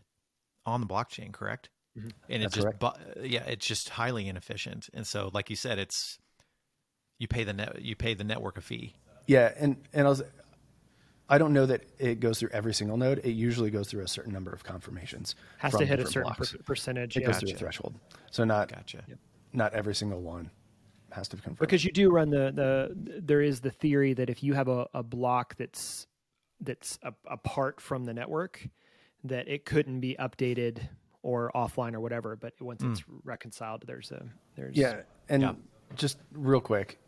[0.66, 1.70] on the blockchain, correct?
[1.98, 2.10] Mm-hmm.
[2.30, 4.90] And it's just bu- yeah, it's just highly inefficient.
[4.94, 6.18] And so, like you said, it's
[7.24, 8.94] you pay the net you pay the network a fee.
[9.28, 10.22] Yeah, and and I was
[11.30, 13.20] I don't know that it goes through every single node.
[13.20, 15.36] It usually goes through a certain number of confirmations.
[15.58, 17.16] Has to hit a certain per- percentage.
[17.16, 17.28] It yeah.
[17.28, 17.46] goes gotcha.
[17.48, 17.96] through a threshold.
[18.30, 19.04] So not gotcha.
[19.54, 20.52] not every single one
[21.12, 21.60] has to be confirmed.
[21.60, 24.86] Because you do run the the there is the theory that if you have a,
[24.94, 26.08] a block that's
[26.60, 28.68] that's a, apart from the network,
[29.24, 30.82] that it couldn't be updated
[31.22, 32.36] or offline or whatever.
[32.36, 32.92] But once mm.
[32.92, 34.26] it's reconciled, there's a
[34.58, 35.04] there's yeah.
[35.30, 35.54] And yeah.
[35.96, 37.00] just real quick,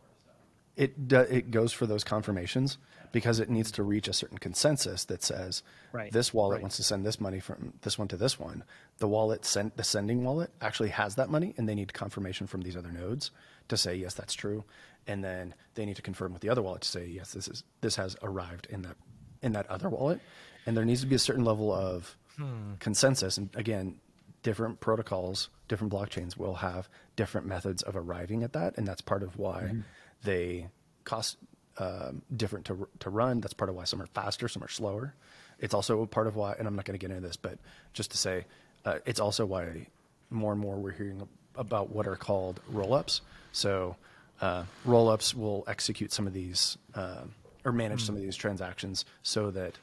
[0.76, 2.78] it do, it goes for those confirmations
[3.12, 6.12] because it needs to reach a certain consensus that says right.
[6.12, 6.62] this wallet right.
[6.64, 8.64] wants to send this money from this one to this one.
[8.98, 12.62] The wallet sent the sending wallet actually has that money, and they need confirmation from
[12.62, 13.32] these other nodes
[13.70, 14.64] to say yes, that's true,
[15.08, 17.64] and then they need to confirm with the other wallet to say yes, this is
[17.82, 18.98] this has arrived in that
[19.42, 20.20] in that other wallet,
[20.66, 22.74] and there needs to be a certain level of hmm.
[22.80, 23.38] consensus.
[23.38, 24.00] And again,
[24.44, 29.24] different protocols, different blockchains will have different methods of arriving at that, and that's part
[29.24, 29.80] of why mm-hmm.
[30.26, 30.68] They
[31.06, 31.38] cost
[31.78, 33.42] um, different to to run.
[33.42, 35.14] That's part of why some are faster, some are slower.
[35.60, 37.58] It's also a part of why, and I'm not going to get into this, but
[37.94, 38.46] just to say,
[38.84, 39.88] uh, it's also why
[40.30, 43.22] more and more we're hearing about what are called rollups.
[43.54, 43.96] So
[44.42, 47.22] uh, rollups will execute some of these uh,
[47.64, 48.06] or manage mm.
[48.06, 49.78] some of these transactions so that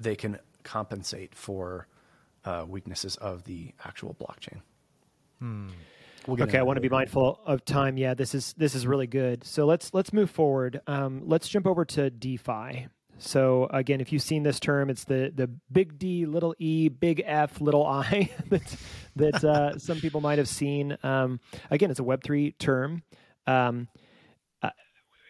[0.00, 1.86] they can compensate for
[2.44, 4.60] uh, weaknesses of the actual blockchain.
[5.38, 5.68] Hmm.
[6.26, 7.96] We'll okay, I want to be mindful of time.
[7.96, 9.44] Yeah, this is this is really good.
[9.44, 10.80] So let's let's move forward.
[10.86, 12.88] Um, let's jump over to DeFi.
[13.18, 17.22] So again, if you've seen this term, it's the the big D, little E, big
[17.24, 18.76] F, little I that
[19.16, 20.96] that uh, some people might have seen.
[21.02, 23.02] Um, again, it's a Web three term.
[23.46, 23.88] Um,
[24.62, 24.70] uh,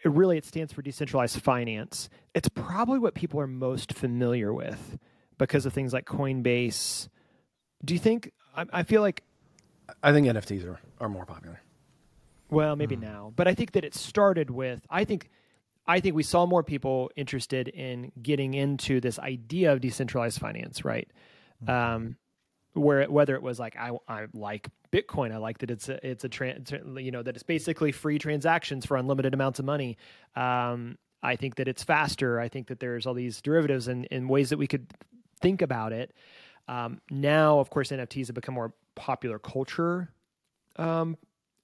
[0.03, 2.09] it really it stands for decentralized finance.
[2.33, 4.97] It's probably what people are most familiar with
[5.37, 7.09] because of things like Coinbase.
[7.83, 8.31] Do you think?
[8.55, 9.23] I, I feel like
[10.03, 11.61] I think NFTs are, are more popular.
[12.49, 13.01] Well, maybe mm.
[13.01, 14.85] now, but I think that it started with.
[14.89, 15.29] I think
[15.87, 20.83] I think we saw more people interested in getting into this idea of decentralized finance,
[20.83, 21.09] right?
[21.63, 21.71] Mm-hmm.
[21.71, 22.15] Um,
[22.73, 26.23] where whether it was like I, I like Bitcoin, I like that it's a, it's
[26.23, 29.97] a trans, you know that it's basically free transactions for unlimited amounts of money.
[30.35, 32.39] Um, I think that it's faster.
[32.39, 34.87] I think that there's all these derivatives and, in ways that we could
[35.41, 36.13] think about it.
[36.67, 40.09] Um, now, of course, NFTs have become more popular culture,
[40.77, 41.17] um,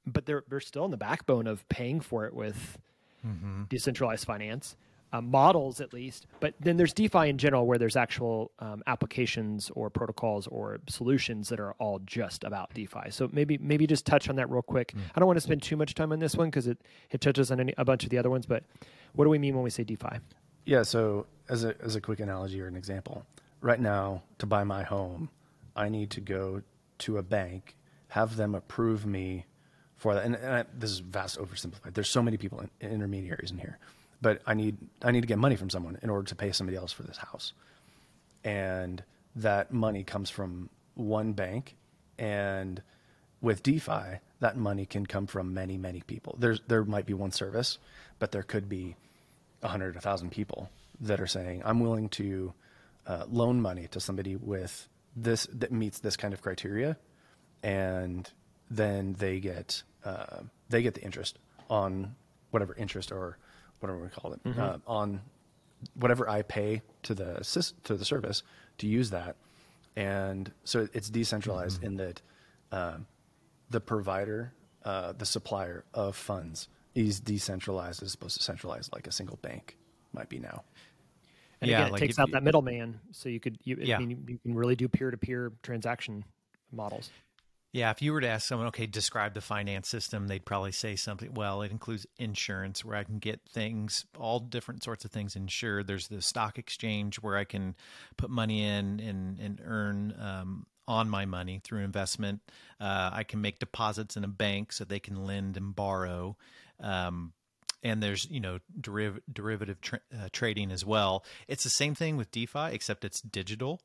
[0.06, 2.78] but they're they're still in the backbone of paying for it with
[3.26, 3.63] mm-hmm.
[3.70, 4.76] decentralized finance
[5.13, 6.26] uh, models, at least.
[6.39, 11.50] But then there's DeFi in general, where there's actual um, applications or protocols or solutions
[11.50, 13.10] that are all just about DeFi.
[13.10, 14.94] So maybe maybe just touch on that real quick.
[14.94, 15.02] Mm.
[15.15, 16.78] I don't want to spend too much time on this one because it
[17.10, 18.46] it touches on any, a bunch of the other ones.
[18.46, 18.63] But
[19.13, 20.20] what do we mean when we say DeFi?
[20.65, 20.84] Yeah.
[20.84, 23.26] So as a as a quick analogy or an example,
[23.60, 25.30] right now to buy my home,
[25.76, 26.62] I need to go
[27.01, 27.75] to a bank,
[28.09, 29.45] have them approve me
[29.95, 30.25] for that.
[30.25, 31.93] And, and I, this is vast oversimplified.
[31.93, 33.77] There's so many people, in, intermediaries in here,
[34.21, 36.77] but I need I need to get money from someone in order to pay somebody
[36.77, 37.54] else for this house,
[38.43, 39.04] and
[39.35, 41.75] that money comes from one bank,
[42.17, 42.81] and
[43.41, 46.35] with DeFi, that money can come from many many people.
[46.39, 47.77] There's there might be one service,
[48.19, 48.95] but there could be
[49.63, 52.54] a hundred, a thousand people that are saying, "I'm willing to
[53.08, 56.97] uh, loan money to somebody with this that meets this kind of criteria,
[57.63, 58.31] and
[58.69, 61.37] then they get uh, they get the interest
[61.69, 62.15] on
[62.51, 63.37] whatever interest or
[63.79, 65.21] whatever we call it uh, on
[65.95, 68.43] whatever I pay to the to the service
[68.79, 69.35] to use that,
[69.95, 72.21] and so it's decentralized in that
[72.71, 72.97] uh,
[73.69, 74.53] the provider,
[74.85, 79.77] uh, the supplier of funds is decentralized as opposed to centralized like a single bank
[80.13, 80.63] might be now.
[81.62, 83.97] And Yeah, again, it like takes if out that middleman, so you could you, Yeah.
[83.97, 86.25] I mean, you, you can really do peer to peer transaction
[86.71, 87.12] models.
[87.73, 90.97] Yeah, if you were to ask someone, okay, describe the finance system, they'd probably say
[90.97, 91.33] something.
[91.33, 95.87] Well, it includes insurance, where I can get things, all different sorts of things insured.
[95.87, 97.75] There's the stock exchange, where I can
[98.17, 102.41] put money in and and earn um, on my money through investment.
[102.79, 106.35] Uh, I can make deposits in a bank, so they can lend and borrow.
[106.81, 107.31] Um,
[107.84, 111.23] and there's you know deriv- derivative tra- uh, trading as well.
[111.48, 113.82] It's the same thing with DeFi, except it's digital.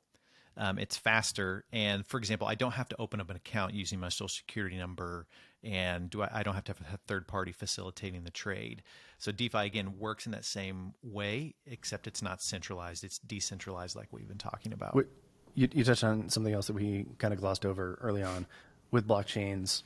[0.58, 1.64] Um, it's faster.
[1.72, 4.78] And for example, I don't have to open up an account using my social security
[4.78, 5.26] number,
[5.62, 8.82] and do I, I don't have to have a third party facilitating the trade.
[9.18, 14.08] So DeFi again works in that same way, except it's not centralized; it's decentralized, like
[14.10, 14.94] we've been talking about.
[14.94, 15.06] What,
[15.54, 18.46] you, you touched on something else that we kind of glossed over early on
[18.90, 19.82] with blockchains,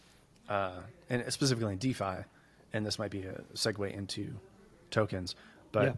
[0.48, 0.72] uh,
[1.08, 2.24] and specifically in DeFi,
[2.72, 4.32] and this might be a segue into
[4.90, 5.34] tokens.
[5.72, 5.92] But Yeah.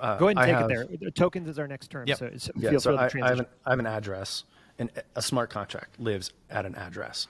[0.00, 1.10] uh, Go ahead and I take have- it there.
[1.10, 2.06] Tokens is our next term.
[2.06, 2.18] Yep.
[2.18, 4.44] So, so Yeah, feel so free to I, I, have an, I have an address,
[4.78, 7.26] and a smart contract lives at an address.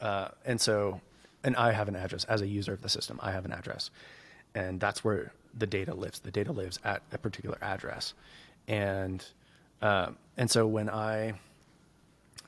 [0.00, 1.00] Uh, and so,
[1.44, 3.18] and I have an address as a user of the system.
[3.22, 3.90] I have an address,
[4.54, 6.20] and that's where the data lives.
[6.20, 8.14] The data lives at a particular address,
[8.66, 9.24] and
[9.82, 11.34] uh, and so when I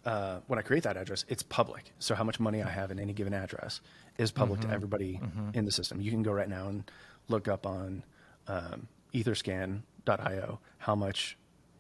[0.07, 1.93] uh, when I create that address, it's public.
[1.99, 3.81] So how much money I have in any given address
[4.19, 5.21] is public to everybody
[5.55, 6.01] in the system.
[6.01, 6.91] You can go right now and
[7.29, 8.05] look up on
[8.49, 11.37] um, Etherscan.io how much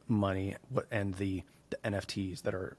[0.08, 2.76] money what, and the, the NFTs that are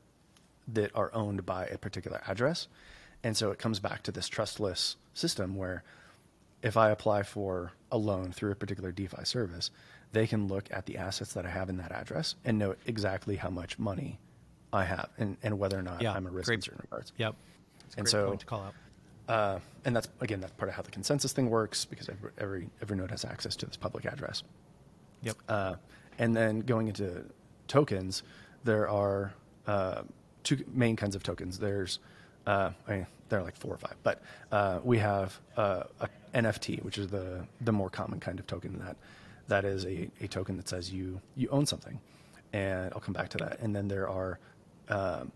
[0.67, 2.67] that are owned by a particular address.
[3.23, 5.83] And so it comes back to this trustless system where
[6.61, 9.71] if I apply for a loan through a particular DeFi service,
[10.13, 13.35] they can look at the assets that I have in that address and know exactly
[13.35, 14.19] how much money
[14.71, 17.11] I have and, and whether or not Yeah, I'm a risk in certain regards.
[17.17, 17.35] Yep.
[17.81, 18.29] That's a And great so-
[19.27, 19.55] point to call out.
[19.55, 22.69] Uh, and that's again that's part of how the consensus thing works because every every,
[22.81, 24.43] every node has access to this public address.
[25.23, 25.37] Yep.
[25.47, 25.75] Uh,
[26.19, 27.23] and then going into
[27.67, 28.23] tokens,
[28.63, 29.33] there are
[29.67, 30.03] uh,
[30.43, 31.57] two main kinds of tokens.
[31.57, 31.99] There's,
[32.45, 34.21] uh, I mean, there are like four or five, but
[34.51, 38.79] uh, we have uh, a NFT, which is the the more common kind of token
[38.79, 38.95] that
[39.47, 41.99] that is a, a token that says you you own something,
[42.51, 43.59] and I'll come back to that.
[43.59, 44.39] And then there are
[44.89, 45.31] um,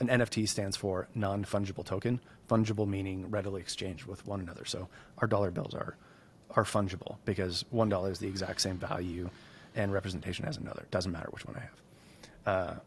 [0.00, 2.20] an NFT stands for non fungible token.
[2.52, 4.64] Fungible meaning readily exchanged with one another.
[4.66, 4.88] So
[5.18, 5.96] our dollar bills are
[6.54, 9.30] are fungible because one dollar is the exact same value
[9.74, 10.82] and representation as another.
[10.82, 11.78] It doesn't matter which one I have.
[12.44, 12.80] Uh,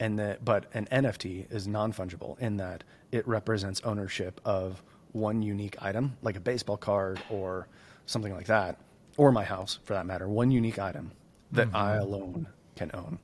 [0.00, 5.40] and that, but an NFT is non fungible in that it represents ownership of one
[5.40, 7.68] unique item, like a baseball card or
[8.06, 8.78] something like that,
[9.16, 10.28] or my house for that matter.
[10.28, 11.12] One unique item
[11.52, 13.18] that I alone can own.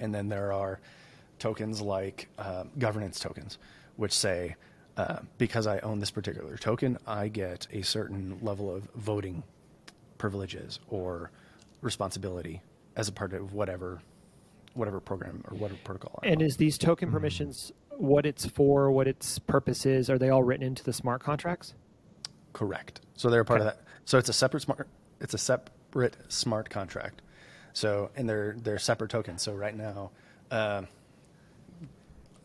[0.00, 0.80] And then there are
[1.38, 3.58] tokens like uh, governance tokens,
[3.96, 4.56] which say,
[4.98, 9.44] uh, because I own this particular token, I get a certain level of voting
[10.18, 11.30] privileges or
[11.80, 12.60] responsibility
[12.96, 14.00] as a part of whatever
[14.74, 16.20] whatever program or whatever protocol.
[16.22, 16.46] I'm And on.
[16.46, 20.08] is these token permissions what it's for, what its purpose is?
[20.10, 21.74] Are they all written into the smart contracts?
[22.52, 23.00] Correct.
[23.16, 23.70] So they're part Okay.
[23.70, 23.84] of that.
[24.04, 24.88] So it's a separate smart.
[25.20, 27.22] It's a separate smart contract.
[27.72, 29.42] So and they're they're separate tokens.
[29.42, 30.10] So right now,
[30.50, 30.82] uh,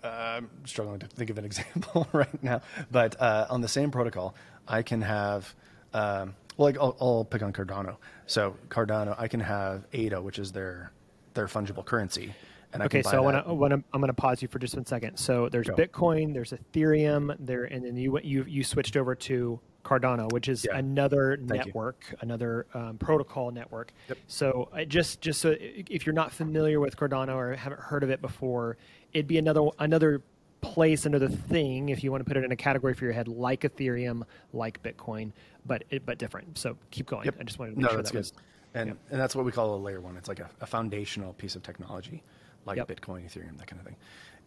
[0.04, 2.62] I'm struggling to think of an example right now.
[2.92, 4.36] But uh, on the same protocol,
[4.68, 5.54] I can have.
[5.94, 7.98] Um, well, like I'll, I'll pick on Cardano.
[8.28, 10.92] So Cardano, I can have ADA, which is their
[11.34, 12.34] their fungible currency,
[12.74, 13.44] and I Okay, can buy so I want that.
[13.44, 15.18] to, I I'm going to pause you for just one second.
[15.18, 15.76] So there's Go.
[15.76, 20.66] Bitcoin, there's Ethereum, there, and then you you you switched over to Cardano, which is
[20.66, 20.78] Yeah.
[20.78, 21.58] another Thank you.
[21.58, 23.92] network, another um, protocol network.
[24.10, 24.18] Yep.
[24.28, 28.10] So I just just so if you're not familiar with Cardano or haven't heard of
[28.10, 28.78] it before,
[29.14, 30.22] it'd be another another
[30.62, 33.28] place, another thing, if you want to put it in a category for your head,
[33.28, 35.32] like Ethereum, like Bitcoin,
[35.66, 36.58] but it, but different.
[36.58, 37.26] So keep going.
[37.26, 37.36] Yep.
[37.40, 38.20] I just wanted to make no, sure that's that good.
[38.20, 38.34] was.
[38.74, 40.16] and and that's what we call a layer one.
[40.18, 42.24] It's like a, a foundational piece of technology,
[42.66, 42.88] like Yep.
[42.88, 43.96] Bitcoin, Ethereum, that kind of thing.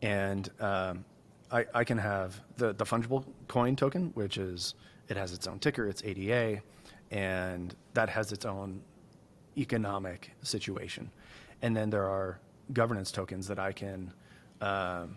[0.03, 1.05] And um,
[1.51, 4.75] I, I can have the the fungible coin token, which is
[5.09, 6.61] it has its own ticker, it's ADA,
[7.11, 8.81] and that has its own
[9.57, 11.11] economic situation.
[11.63, 12.41] And then there are
[12.73, 14.13] governance tokens that I can
[14.61, 15.17] um,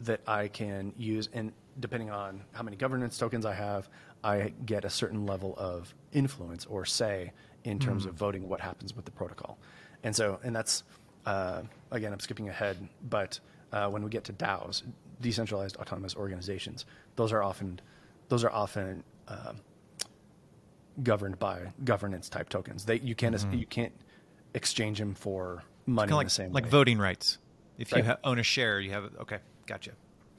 [0.00, 3.88] that I can use, and depending on how many governance tokens I have,
[4.22, 7.32] I get a certain level of influence or say
[7.64, 9.58] in terms of voting what happens with the protocol.
[10.02, 10.82] And so, and that's
[11.26, 12.76] uh, again, I'm skipping ahead,
[13.08, 13.38] but
[13.72, 14.82] uh, when we get to DAOs,
[15.20, 16.86] decentralized autonomous organizations,
[17.16, 17.80] those are often
[18.28, 19.52] those are often uh,
[21.02, 22.84] governed by governance type tokens.
[22.84, 23.54] They you can't mm-hmm.
[23.54, 23.92] you can't
[24.54, 26.70] exchange them for money like, the same like way.
[26.70, 27.38] voting rights.
[27.80, 28.04] If right.
[28.04, 29.92] you ha- own a share, you have okay, gotcha.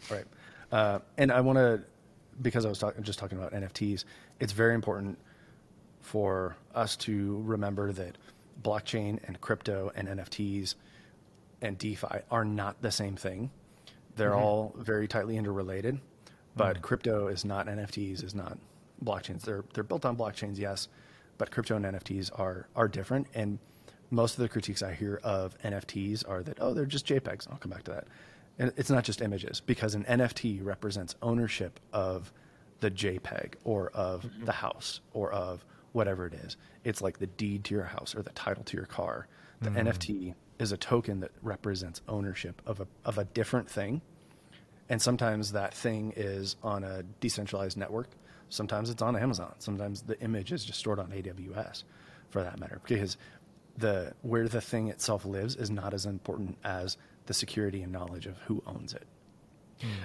[0.09, 0.25] Right,
[0.71, 1.81] uh, and I want to
[2.41, 4.05] because I was talk- just talking about NFTs.
[4.39, 5.17] It's very important
[5.99, 8.17] for us to remember that
[8.61, 10.75] blockchain and crypto and NFTs
[11.61, 13.49] and DeFi are not the same thing.
[14.15, 14.43] They're mm-hmm.
[14.43, 15.99] all very tightly interrelated,
[16.55, 16.81] but mm.
[16.81, 18.57] crypto is not NFTs, is not
[19.03, 19.41] blockchains.
[19.41, 20.89] They're they're built on blockchains, yes,
[21.39, 23.27] but crypto and NFTs are are different.
[23.33, 23.57] And
[24.11, 27.49] most of the critiques I hear of NFTs are that oh they're just JPEGs.
[27.49, 28.07] I'll come back to that.
[28.59, 32.31] And it's not just images because an NFT represents ownership of
[32.81, 34.45] the JPEG or of mm-hmm.
[34.45, 36.57] the house or of whatever it is.
[36.83, 39.27] It's like the deed to your house or the title to your car.
[39.61, 39.87] The mm.
[39.87, 44.01] NFT is a token that represents ownership of a of a different thing.
[44.89, 48.09] And sometimes that thing is on a decentralized network.
[48.49, 49.53] Sometimes it's on Amazon.
[49.59, 51.83] Sometimes the image is just stored on AWS
[52.29, 52.81] for that matter.
[52.85, 53.15] Because
[53.81, 58.25] the where the thing itself lives is not as important as the security and knowledge
[58.25, 59.07] of who owns it.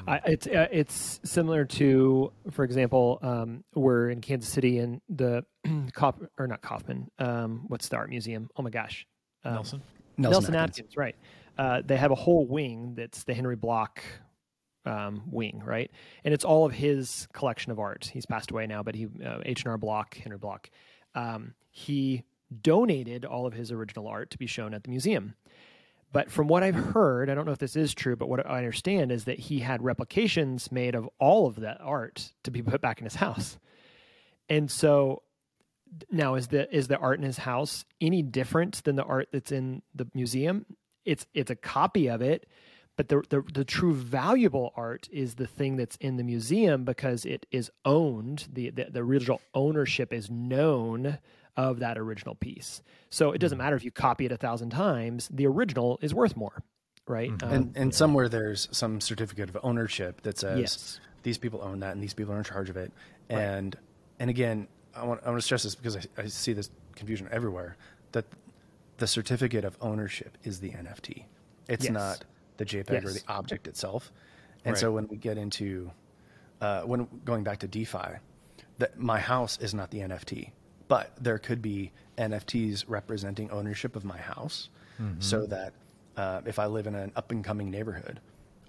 [0.08, 5.44] Uh, it's uh, it's similar to, for example, um, we're in Kansas City and the
[5.92, 8.48] Cop or not Kaufman, Um, what's the art museum?
[8.56, 9.06] Oh my gosh,
[9.44, 9.82] um, Nelson.
[10.16, 10.78] Nelson, Nelson Atkins.
[10.78, 11.16] Atkins right?
[11.58, 14.02] Uh, they have a whole wing that's the Henry Bloch
[14.86, 15.90] um, wing, right?
[16.24, 18.10] And it's all of his collection of art.
[18.12, 20.70] He's passed away now, but he uh, H and R Block, Henry Bloch.
[21.14, 22.24] Um, he
[22.62, 25.34] donated all of his original art to be shown at the museum.
[26.12, 28.58] But from what I've heard, I don't know if this is true, but what I
[28.58, 32.80] understand is that he had replications made of all of that art to be put
[32.80, 33.58] back in his house.
[34.48, 35.22] And so
[36.10, 39.52] now is the is the art in his house any different than the art that's
[39.52, 40.66] in the museum?
[41.04, 42.46] It's it's a copy of it,
[42.96, 47.24] but the, the the true valuable art is the thing that's in the museum because
[47.24, 48.48] it is owned.
[48.52, 51.18] The the, the original ownership is known
[51.56, 52.82] of that original piece.
[53.10, 53.62] So it doesn't mm.
[53.62, 56.62] matter if you copy it a thousand times, the original is worth more,
[57.06, 57.30] right?
[57.30, 57.48] Mm-hmm.
[57.48, 57.96] Um, and, and yeah.
[57.96, 61.00] somewhere there's some certificate of ownership that says yes.
[61.22, 62.92] these people own that and these people are in charge of it.
[63.28, 63.76] And
[64.18, 67.28] and again, I want I want to stress this because I, I see this confusion
[67.30, 67.76] everywhere
[68.12, 68.24] that
[68.98, 71.24] the certificate of ownership is the NFT.
[71.68, 71.92] It's yes.
[71.92, 72.24] not
[72.56, 73.04] the JPEG yes.
[73.04, 74.12] or the object itself.
[74.64, 74.80] And right.
[74.80, 75.90] so when we get into
[76.60, 78.18] uh, when going back to DeFi,
[78.78, 80.50] that my house is not the NFT
[80.88, 84.68] but there could be NFTs representing ownership of my house,
[85.00, 85.20] mm-hmm.
[85.20, 85.72] so that
[86.16, 88.20] uh, if I live in an up and coming neighborhood,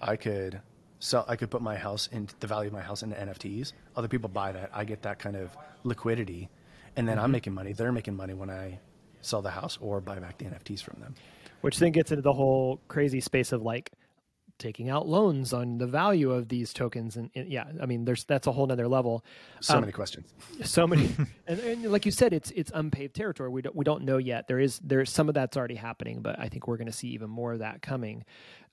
[0.01, 0.61] I could
[0.99, 1.25] sell.
[1.27, 3.73] I could put my house into the value of my house into NFTs.
[3.95, 4.71] Other people buy that.
[4.73, 6.49] I get that kind of liquidity,
[6.95, 7.25] and then mm-hmm.
[7.25, 7.73] I'm making money.
[7.73, 8.79] They're making money when I
[9.21, 11.15] sell the house or buy back the NFTs from them.
[11.61, 13.91] Which then gets into the whole crazy space of like
[14.57, 18.23] taking out loans on the value of these tokens and, and yeah i mean there's
[18.23, 19.23] that's a whole nother level.
[19.61, 20.33] So um, many questions.
[20.63, 21.09] so many.
[21.49, 23.49] And, and, like you said it's it's unpaved territory.
[23.49, 24.47] We don't we don't know yet.
[24.49, 27.07] There is there's some of that's already happening but i think we're going to see
[27.09, 28.25] even more of that coming.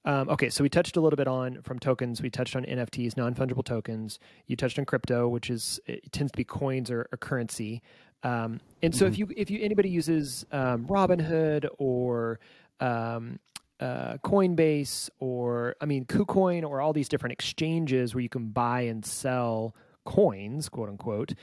[0.05, 2.21] Um, okay so we touched a little bit on from tokens.
[2.21, 4.19] We touched on nfts non-fungible tokens.
[4.47, 7.83] You touched on crypto which is it tends to be coins or, or currency.
[8.25, 9.13] Um, and so mm-hmm.
[9.13, 12.41] if you if you anybody uses um, robinhood or
[12.81, 13.39] um,
[13.85, 18.83] uh, Coinbase or I mean KuCoin or all these different exchanges where you can buy
[18.83, 19.75] and sell
[20.07, 21.35] coins, quote unquote.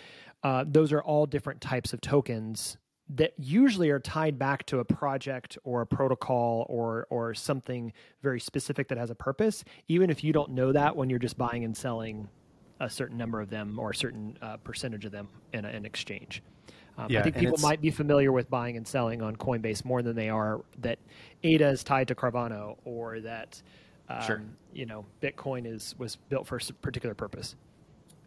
[0.44, 2.78] Uh, those are all different types of tokens
[3.10, 8.40] that usually are tied back to a project or a protocol or or something very
[8.40, 9.64] specific that has a purpose.
[9.88, 12.28] Even if you don't know that when you're just buying and selling
[12.80, 16.42] a certain number of them or a certain uh, percentage of them in an exchange.
[16.98, 20.02] Um, yeah, I think people might be familiar with buying and selling on Coinbase more
[20.02, 21.00] than they are that
[21.44, 23.62] ADA is tied to Cardano or that
[24.10, 24.42] um, sure.
[24.74, 27.56] you know Bitcoin is was built for a particular purpose.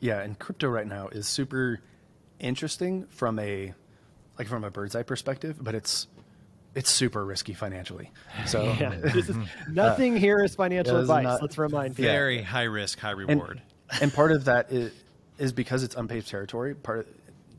[0.01, 1.81] Yeah, and crypto right now is super
[2.41, 3.75] interesting from a
[4.39, 6.09] like from a bird's eye perspective, but it's
[6.75, 8.11] it's super risky financially.
[8.47, 9.31] So yeah, is,
[9.71, 11.25] nothing uh, here is financial advice.
[11.25, 12.11] Not, Let's remind people.
[12.11, 13.63] Very high risk, high reward.
[13.91, 14.93] And, and part of that is,
[15.39, 16.75] is because it's unpaved territory.
[16.75, 17.07] Part of,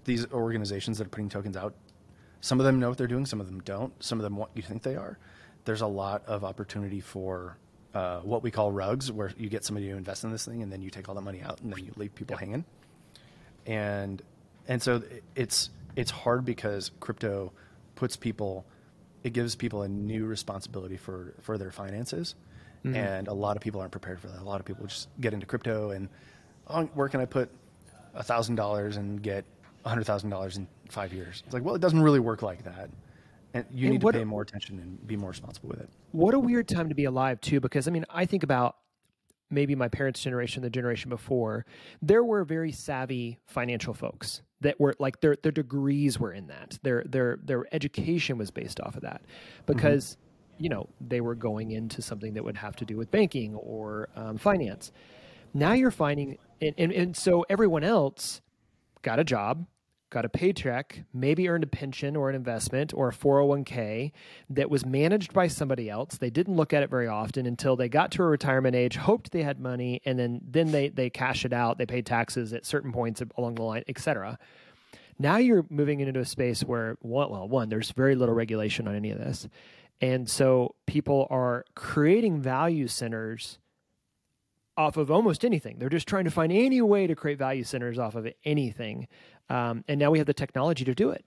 [0.06, 1.76] these organizations that are putting tokens out,
[2.42, 3.92] some of them know what they're doing, some of them don't.
[4.04, 5.18] Some of them what you think they are.
[5.66, 7.58] There's a lot of opportunity for
[7.94, 10.72] uh, what we call rugs, where you get somebody to invest in this thing, and
[10.72, 12.66] then you take all the money out, and then you leave people hanging.
[13.66, 14.22] And
[14.68, 15.02] and so
[15.36, 17.52] it's it's hard because crypto
[17.96, 18.66] puts people,
[19.24, 22.36] it gives people a new responsibility for for their finances,
[22.84, 22.96] mm-hmm.
[22.96, 24.40] and a lot of people aren't prepared for that.
[24.40, 26.10] A lot of people just get into crypto and,
[26.68, 27.50] oh, where can I put
[28.14, 29.46] a thousand dollars and get
[29.86, 31.44] $100,000 in five years.
[31.46, 32.90] It's like, well, it doesn't really work like that.
[33.54, 35.90] And you and need to pay more attention and be more responsible with it.
[36.12, 38.76] What a weird time to be alive, too, because I mean, I think about
[39.50, 41.66] maybe my parents' generation, the generation before,
[42.02, 46.78] there were very savvy financial folks that were like their their degrees were in that.
[46.82, 49.22] Their their their education was based off of that
[49.66, 50.64] because mm-hmm.
[50.64, 54.10] you know they were going into something that would have to do with banking or
[54.16, 54.92] um, finance.
[55.54, 58.42] Now you're finding, and, and, and so everyone else
[59.04, 59.66] got a job,
[60.16, 64.14] got a paycheck, maybe earned a pension or an investment or a 401k
[64.50, 66.18] that was managed by somebody else.
[66.18, 69.34] They didn't look at it very often until they got to a retirement age, hoped
[69.34, 71.78] they had money, and then then they they cash it out.
[71.78, 74.40] They paid taxes at certain points along the line, etc.
[75.20, 79.12] Now you're moving into a space where well, one there's very little regulation on any
[79.12, 79.50] of this,
[80.00, 83.60] and so people are creating value centers
[84.78, 85.80] off of almost anything.
[85.80, 89.08] They're just trying to find any way to create value centers off of anything
[89.50, 91.24] um, and now we have the technology to do it.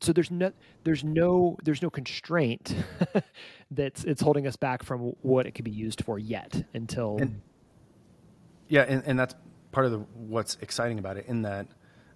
[0.00, 0.52] So there's no
[0.84, 2.74] there's no there's no constraint
[3.70, 7.18] that's it's holding us back from what it could be used for yet until.
[7.18, 7.40] And,
[8.68, 9.34] yeah, and, and that's
[9.72, 11.26] part of the, what's exciting about it.
[11.26, 11.66] In that,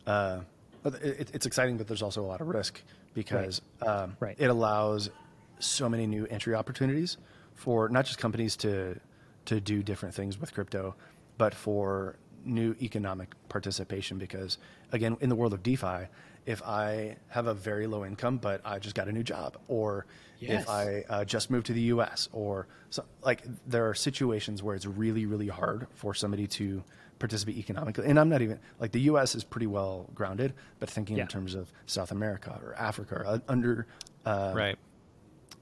[0.07, 0.41] uh,
[0.85, 2.81] it, it's exciting, but there's also a lot of risk
[3.15, 3.89] because right.
[3.89, 4.37] Um, right.
[4.39, 5.11] it allows
[5.59, 7.17] so many new entry opportunities
[7.55, 8.99] for not just companies to
[9.47, 10.95] to do different things with crypto,
[11.39, 14.59] but for new economic participation because
[14.93, 16.07] again in the world of defi
[16.47, 20.07] if i have a very low income but i just got a new job or
[20.41, 20.63] yes.
[20.63, 24.75] if i uh, just moved to the us or so, like there are situations where
[24.75, 26.83] it's really really hard for somebody to
[27.19, 31.17] participate economically and i'm not even like the us is pretty well grounded but thinking
[31.17, 31.23] yeah.
[31.23, 33.87] in terms of south america or africa or uh, under
[34.27, 34.79] uh, right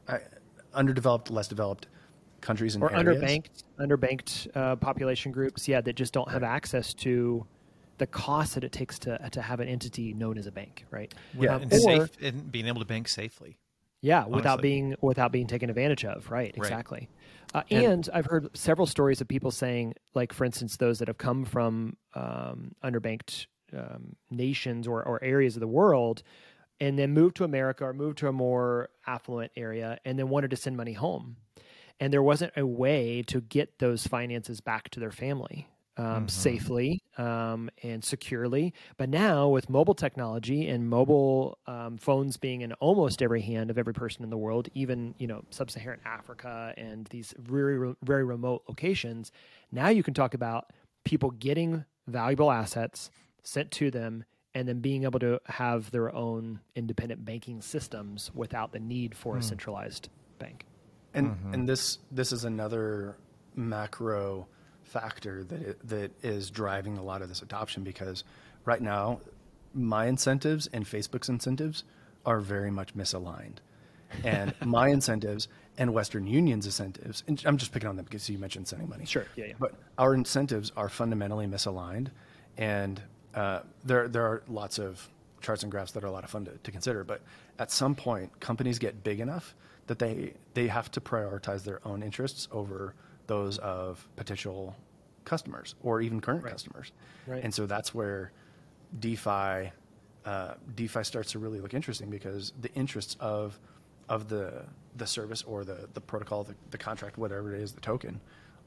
[0.08, 0.20] I,
[0.72, 1.88] underdeveloped less developed
[2.40, 3.22] countries and or areas.
[3.22, 7.46] underbanked underbanked uh, population groups, yeah, that just don't have access to
[7.98, 11.12] the cost that it takes to to have an entity known as a bank, right?
[11.38, 13.58] Yeah, um, and, or, safe, and being able to bank safely.
[14.02, 14.36] Yeah, honestly.
[14.36, 16.54] without being without being taken advantage of, right?
[16.56, 17.08] Exactly.
[17.52, 21.08] Uh, and, and, I've heard several stories of people saying, like for instance, those that
[21.08, 26.22] have come from um, underbanked um, nations or, or areas of the world,
[26.80, 30.50] and then moved to America or moved to a more affluent area, and then wanted
[30.50, 31.36] to send money home
[32.00, 36.28] and there wasn't a way to get those finances back to their family um, mm-hmm.
[36.28, 38.72] safely um, and securely.
[38.96, 43.78] But now, with mobile technology and mobile um, phones being in almost every hand of
[43.78, 48.62] every person in the world, even you know sub-Saharan Africa and these very very remote
[48.68, 49.30] locations,
[49.70, 50.72] now you can talk about
[51.04, 53.10] people getting valuable assets
[53.42, 54.24] sent to them
[54.54, 59.36] and then being able to have their own independent banking systems without the need for
[59.36, 59.38] mm.
[59.38, 60.64] a centralized bank.
[61.14, 61.54] And mm-hmm.
[61.54, 63.16] and this this is another
[63.54, 64.46] macro
[64.82, 68.24] factor that it, that is driving a lot of this adoption because
[68.64, 69.20] right now
[69.74, 71.84] my incentives and Facebook's incentives
[72.26, 73.58] are very much misaligned.
[74.24, 75.48] And my incentives
[75.78, 79.06] and Western Union's incentives, and I'm just picking on them because you mentioned sending money.
[79.06, 79.54] Sure, yeah, yeah.
[79.58, 82.08] But our incentives are fundamentally misaligned,
[82.56, 83.00] and
[83.34, 85.08] uh, there there are lots of
[85.40, 87.04] charts and graphs that are a lot of fun to, to consider.
[87.04, 87.22] But
[87.58, 89.54] at some point, companies get big enough
[89.90, 92.94] that they they have to prioritize their own interests over
[93.26, 94.76] those of potential
[95.24, 96.52] customers or even current right.
[96.52, 96.92] customers.
[97.26, 97.42] Right.
[97.42, 98.30] And so that's where
[99.00, 99.72] DeFi
[100.24, 103.58] uh, DeFi starts to really look interesting because the interests of
[104.08, 104.62] of the
[104.94, 108.20] the service or the the protocol, the, the contract, whatever it is, the token,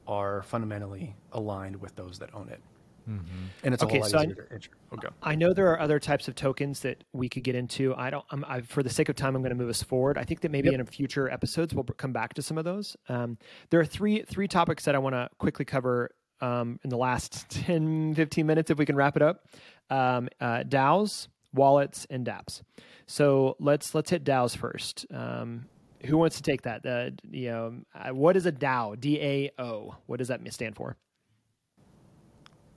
[0.06, 2.60] are fundamentally aligned with those that own it.
[3.08, 3.24] Mm-hmm.
[3.62, 5.08] And it's okay, a whole lot so easier I, to Okay.
[5.22, 7.94] I know there are other types of tokens that we could get into.
[7.96, 8.24] I don't.
[8.30, 10.16] I'm, I, for the sake of time, I'm going to move us forward.
[10.18, 10.74] I think that maybe yep.
[10.74, 12.96] in a future episodes we'll come back to some of those.
[13.08, 13.38] Um,
[13.70, 17.48] there are three three topics that I want to quickly cover um, in the last
[17.50, 19.48] 10, 15 minutes, if we can wrap it up.
[19.90, 22.62] Um, uh, DAOs, wallets, and DApps.
[23.06, 25.06] So let's let's hit DAOs first.
[25.12, 25.66] Um,
[26.04, 26.84] who wants to take that?
[26.84, 28.98] Uh, you know, uh, what is a DAO?
[28.98, 29.96] D A O.
[30.06, 30.96] What does that stand for?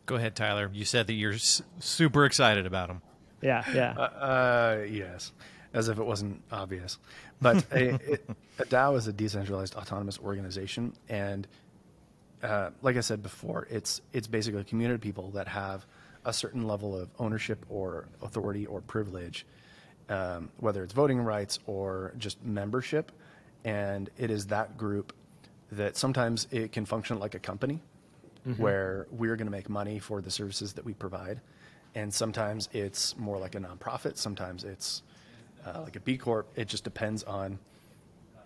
[0.07, 0.71] Go ahead, Tyler.
[0.73, 3.01] You said that you're s- super excited about them.
[3.41, 3.93] Yeah, yeah.
[3.95, 5.33] Uh, uh, yes,
[5.73, 6.97] as if it wasn't obvious.
[7.41, 11.45] But a, it, a DAO is a decentralized autonomous organization, and
[12.41, 15.85] uh, like I said before, it's it's basically a community of people that have
[16.25, 19.45] a certain level of ownership or authority or privilege,
[20.09, 23.11] um, whether it's voting rights or just membership,
[23.65, 25.13] and it is that group
[25.73, 27.81] that sometimes it can function like a company
[28.47, 28.61] mm-hmm.
[28.61, 31.41] where we're going to make money for the services that we provide.
[31.95, 35.01] And sometimes it's more like a nonprofit, sometimes it's
[35.65, 36.47] uh, like a B Corp.
[36.55, 37.59] It just depends on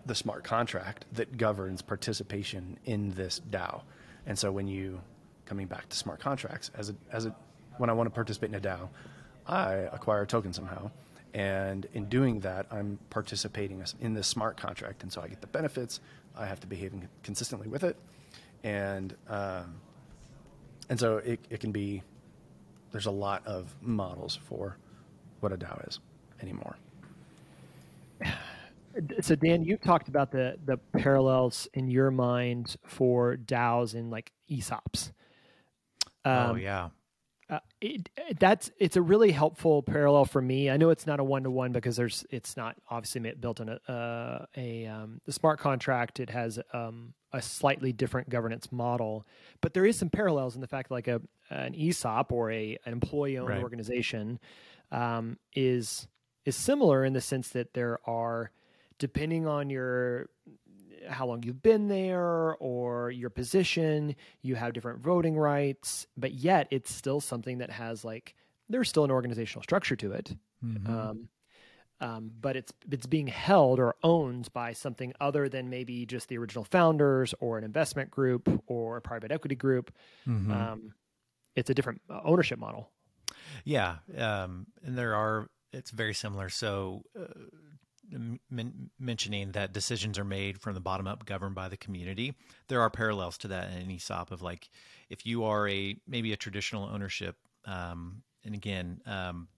[0.06, 3.82] the smart contract that governs participation in this DAO.
[4.26, 5.00] And so when you,
[5.46, 7.34] coming back to smart contracts, as a, as a,
[7.78, 8.88] when I want to participate in a DAO,
[9.46, 10.90] I acquire a token somehow.
[11.34, 15.02] And in doing that, I'm participating in this smart contract.
[15.02, 16.00] And so I get the benefits.
[16.36, 16.92] I have to behave
[17.22, 17.96] consistently with it.
[18.64, 19.74] And um,
[20.92, 22.02] and so it, it can be,
[22.90, 24.76] there's a lot of models for
[25.40, 26.00] what a DAO is
[26.42, 26.76] anymore.
[29.22, 34.32] So Dan, you've talked about the the parallels in your mind for DAOs and like
[34.50, 35.12] ESOPs.
[36.26, 36.90] Oh, um, oh yeah.
[37.52, 40.70] Uh, it, that's it's a really helpful parallel for me.
[40.70, 43.68] I know it's not a one to one because there's it's not obviously built in
[43.68, 46.18] a uh, a um, the smart contract.
[46.18, 49.26] It has um, a slightly different governance model,
[49.60, 52.78] but there is some parallels in the fact that like a an ESOP or a
[52.86, 53.62] an employee owned right.
[53.62, 54.40] organization
[54.90, 56.08] um, is
[56.46, 58.50] is similar in the sense that there are
[58.98, 60.30] depending on your
[61.08, 66.68] how long you've been there or your position, you have different voting rights, but yet
[66.70, 68.34] it's still something that has like
[68.68, 70.34] there's still an organizational structure to it.
[70.64, 70.92] Mm-hmm.
[70.92, 71.28] Um,
[72.00, 76.36] um, but it's it's being held or owned by something other than maybe just the
[76.36, 79.92] original founders or an investment group or a private equity group.
[80.26, 80.52] Mm-hmm.
[80.52, 80.94] Um,
[81.54, 82.90] it's a different uh, ownership model.
[83.64, 85.48] Yeah, um, and there are.
[85.72, 86.50] It's very similar.
[86.50, 87.24] So, uh,
[88.50, 92.34] men- mentioning that decisions are made from the bottom up, governed by the community.
[92.68, 94.68] There are parallels to that in ESOP of like
[95.08, 99.48] if you are a maybe a traditional ownership, um, and again, um,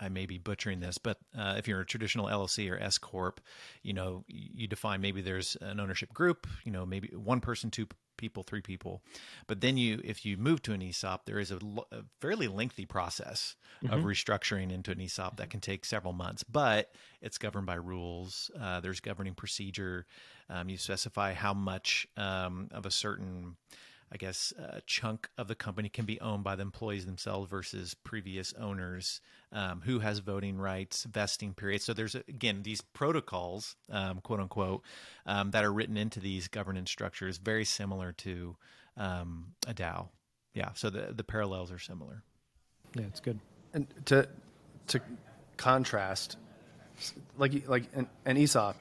[0.00, 3.40] I may be butchering this, but uh, if you're a traditional LLC or S corp,
[3.82, 7.86] you know you define maybe there's an ownership group, you know maybe one person, two
[8.16, 9.02] people, three people.
[9.46, 11.58] But then you, if you move to an ESOP, there is a,
[11.92, 13.92] a fairly lengthy process mm-hmm.
[13.92, 18.50] of restructuring into an ESOP that can take several months, but it's governed by rules.
[18.60, 20.06] Uh, there's governing procedure.
[20.50, 23.56] Um, you specify how much um, of a certain
[24.12, 27.94] I guess, a chunk of the company can be owned by the employees themselves versus
[27.94, 29.20] previous owners,
[29.52, 31.84] um, who has voting rights, vesting periods.
[31.84, 34.82] So there's again these protocols, um, quote unquote,
[35.26, 38.56] um, that are written into these governance structures, very similar to
[38.96, 40.08] um, a DAO.
[40.54, 42.22] Yeah, so the the parallels are similar.
[42.94, 43.40] Yeah, it's good.
[43.72, 44.28] And to
[44.88, 45.00] to
[45.56, 46.36] contrast,
[47.36, 48.76] like like an, an ESOP,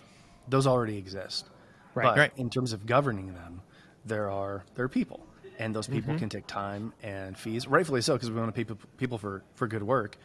[0.47, 1.49] those already exist.
[1.95, 2.03] Right.
[2.03, 2.31] But right.
[2.37, 3.61] in terms of governing them,
[4.05, 5.25] there are there are people,
[5.59, 6.19] and those people mm-hmm.
[6.19, 9.67] can take time and fees, rightfully so, because we want to pay people for for
[9.67, 10.17] good work.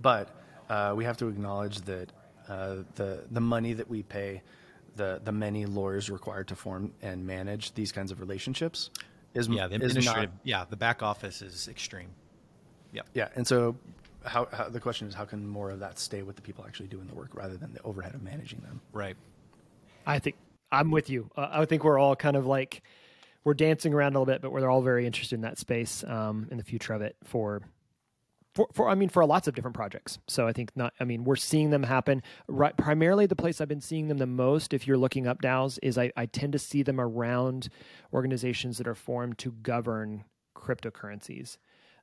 [0.00, 0.28] But
[0.68, 2.10] uh, we have to acknowledge that
[2.48, 4.42] uh, the the money that we pay,
[4.96, 8.90] the the many lawyers required to form and manage these kinds of relationships,
[9.34, 12.08] is yeah the administrative not, yeah the back office is extreme.
[12.92, 13.76] Yeah, yeah, and so
[14.24, 16.88] how, how, the question is how can more of that stay with the people actually
[16.88, 19.16] doing the work rather than the overhead of managing them right
[20.06, 20.36] i think
[20.70, 22.82] i'm with you uh, i think we're all kind of like
[23.44, 26.48] we're dancing around a little bit, but we're all very interested in that space um,
[26.50, 27.62] in the future of it for.
[28.52, 30.18] For, for I mean for lots of different projects.
[30.26, 32.20] So I think not I mean we're seeing them happen.
[32.48, 35.78] Right primarily the place I've been seeing them the most if you're looking up DAOs
[35.84, 37.68] is I, I tend to see them around
[38.12, 40.24] organizations that are formed to govern
[40.56, 41.58] cryptocurrencies.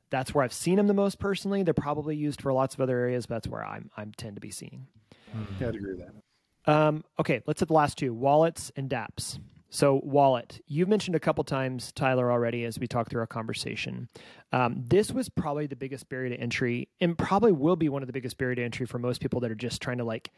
[0.09, 1.63] That's where I've seen them the most personally.
[1.63, 4.41] They're probably used for lots of other areas, but that's where I'm I tend to
[4.41, 4.87] be seeing.
[5.35, 5.61] Mm-hmm.
[5.61, 6.73] Yeah, I'd agree with that.
[6.73, 9.39] Um, okay, let's hit the last two: wallets and DApps.
[9.69, 14.07] So, wallet, you've mentioned a couple times, Tyler, already as we talk through our conversation.
[14.53, 18.07] Um, this was probably the biggest barrier to entry, and probably will be one of
[18.07, 20.31] the biggest barrier to entry for most people that are just trying to like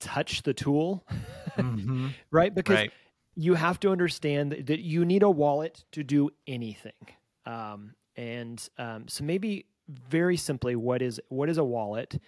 [0.00, 1.06] touch the tool,
[1.56, 2.08] mm-hmm.
[2.32, 2.52] right?
[2.52, 2.92] Because right.
[3.36, 6.92] you have to understand that, that, you need a wallet to do anything.
[7.46, 12.20] Um, and um, so, maybe very simply, what is what is a wallet?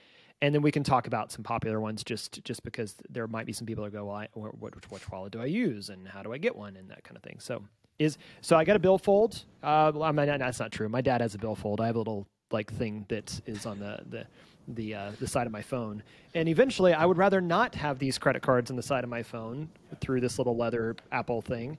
[0.43, 3.53] And then we can talk about some popular ones just just because there might be
[3.53, 6.32] some people that go, well, I, what, which wallet do I use and how do
[6.32, 7.39] I get one and that kind of thing.
[7.41, 7.62] So
[7.99, 9.45] is so I got a billfold.
[9.62, 10.89] Uh, I mean, that's not true.
[10.89, 11.80] My dad has a billfold.
[11.80, 14.26] I have a little like thing that is on the the
[14.68, 16.03] the uh, the side of my phone.
[16.34, 19.22] And eventually, I would rather not have these credit cards on the side of my
[19.22, 19.68] phone
[20.01, 21.78] through this little leather Apple thing.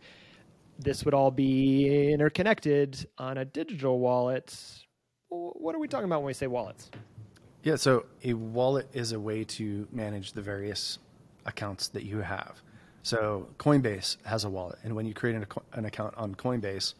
[0.79, 4.55] This would all be interconnected on a digital wallet.
[5.29, 6.89] What are we talking about when we say wallets?
[7.67, 10.99] Yeah, so a wallet is a way to manage the various
[11.45, 12.61] accounts that you have.
[13.03, 16.93] So Coinbase has a wallet, and when you create an, an account on Coinbase,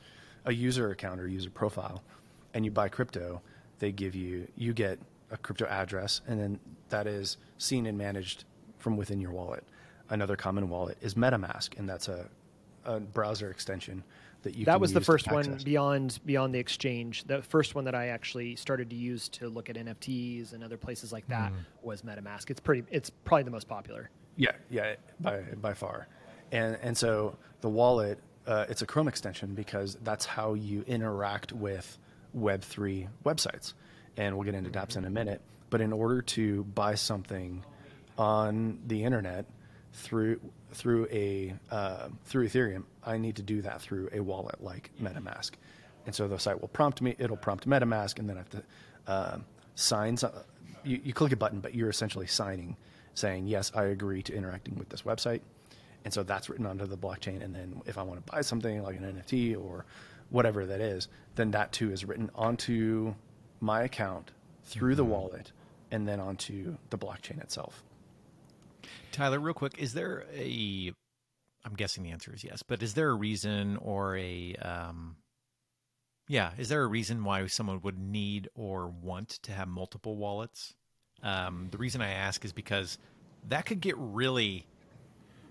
[0.44, 2.04] a user account or user profile,
[2.54, 3.42] and you buy crypto,
[3.80, 5.00] they give you you get
[5.32, 6.60] a crypto address, and then
[6.90, 8.44] that is seen and managed
[8.78, 9.64] from within your wallet.
[10.10, 12.28] Another common wallet is MetaMask, and that's a,
[12.84, 14.04] a browser extension
[14.44, 17.24] that you that was the first one beyond beyond the exchange.
[17.26, 20.78] The first one that i actually started to use to look at nfts and other
[20.78, 21.56] places like that mm.
[21.82, 22.50] was metamask.
[22.50, 24.10] It's pretty it's probably the most popular.
[24.36, 24.52] Yeah.
[24.70, 26.08] Yeah by by far.
[26.52, 31.52] And and so the wallet uh, it's a chrome extension because that's how you interact
[31.52, 31.98] with
[32.36, 33.74] web3 websites.
[34.16, 35.42] And we'll get into dapps in a minute.
[35.70, 37.66] But in order to buy something
[38.18, 39.46] on the internet
[39.94, 40.40] through
[40.74, 45.52] through a uh, through Ethereum, I need to do that through a wallet like MetaMask,
[46.06, 48.64] And so the site will prompt me, it'll prompt MetaMask, and then I have to
[49.08, 49.38] uh,
[49.76, 50.18] sign.
[50.18, 50.32] Some,
[50.84, 52.76] you, you click a button, but you're essentially signing,
[53.14, 55.42] saying, yes, I agree to interacting with this website.
[56.06, 57.44] And so that's written onto the blockchain.
[57.44, 59.86] And then if I want to buy something like an NFT or
[60.30, 63.14] whatever that is, then that too is written onto
[63.60, 64.32] my account
[64.64, 64.98] through mm-hmm.
[64.98, 65.52] the wallet
[65.92, 67.84] and then onto the blockchain itself.
[69.12, 70.92] Tyler, real quick, is there a
[71.66, 75.18] I'm guessing the answer is yes, but is there a reason or a um,
[76.28, 80.76] yeah, is there a reason why someone would need or want to have multiple wallets?
[81.24, 82.98] Um, the reason I ask is because
[83.48, 84.66] that could get really,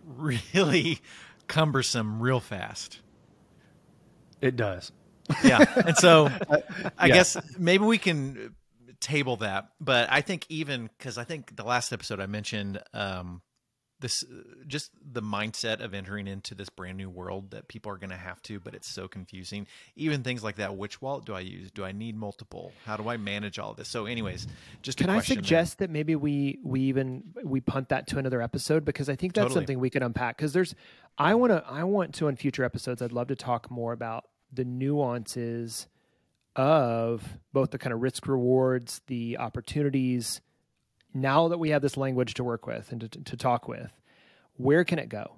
[0.07, 1.01] really
[1.49, 3.01] cumbersome real fast.
[4.41, 4.93] It does.
[5.43, 5.64] Yeah.
[5.87, 6.26] And so
[6.99, 7.14] I yeah.
[7.14, 8.55] guess maybe we can
[9.01, 9.70] table that.
[9.80, 13.42] But I think even because I think the last episode I mentioned um,
[14.01, 14.24] this
[14.66, 18.16] just the mindset of entering into this brand new world that people are going to
[18.16, 21.70] have to but it's so confusing even things like that which wallet do i use
[21.70, 24.47] do i need multiple how do i manage all of this so anyways
[24.82, 25.86] just can i suggest there.
[25.86, 29.44] that maybe we we even we punt that to another episode because i think that's
[29.44, 29.61] totally.
[29.61, 30.74] something we can unpack because there's
[31.16, 34.24] i want to i want to in future episodes i'd love to talk more about
[34.53, 35.86] the nuances
[36.57, 40.40] of both the kind of risk rewards the opportunities
[41.14, 43.92] now that we have this language to work with and to, to talk with,
[44.57, 45.36] where can it go?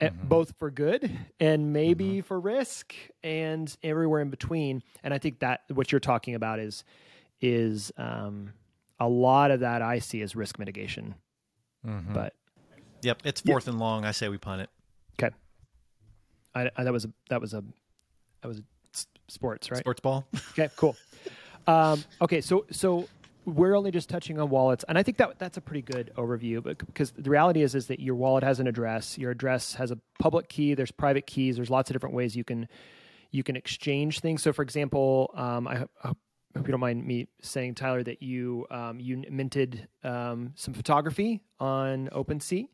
[0.00, 0.28] Mm-hmm.
[0.28, 2.20] both for good and maybe mm-hmm.
[2.20, 4.82] for risk and everywhere in between.
[5.02, 6.84] And I think that what you're talking about is
[7.40, 8.52] is um,
[9.00, 11.14] a lot of that I see as risk mitigation.
[11.86, 12.12] Mm-hmm.
[12.12, 12.34] But
[13.00, 14.04] yep, it's fourth and long.
[14.04, 14.70] I say we punt it.
[15.18, 15.34] Okay.
[16.54, 17.64] I, I, that was a that was a
[18.42, 18.62] that was a
[19.28, 20.26] sports right sports ball.
[20.50, 20.96] okay, cool.
[21.66, 23.08] Um, okay, so so
[23.44, 26.62] we're only just touching on wallets, and I think that that's a pretty good overview.
[26.62, 29.18] But because the reality is, is that your wallet has an address.
[29.18, 30.74] Your address has a public key.
[30.74, 31.56] There's private keys.
[31.56, 32.68] There's lots of different ways you can
[33.30, 34.42] you can exchange things.
[34.42, 38.66] So, for example, um, I, I, hope you don't mind me saying, Tyler, that you
[38.70, 42.68] um, you minted um, some photography on OpenSea,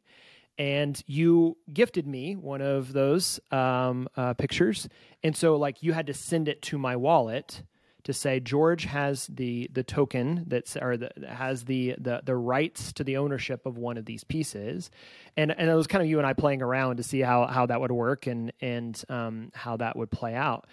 [0.59, 4.88] and you gifted me one of those um, uh, pictures.
[5.22, 7.62] And so, like, you had to send it to my wallet
[8.05, 12.92] to say George has the the token that's or the, has the, the the rights
[12.94, 14.90] to the ownership of one of these pieces,
[15.36, 17.66] and and it was kind of you and I playing around to see how how
[17.66, 20.66] that would work and and um, how that would play out,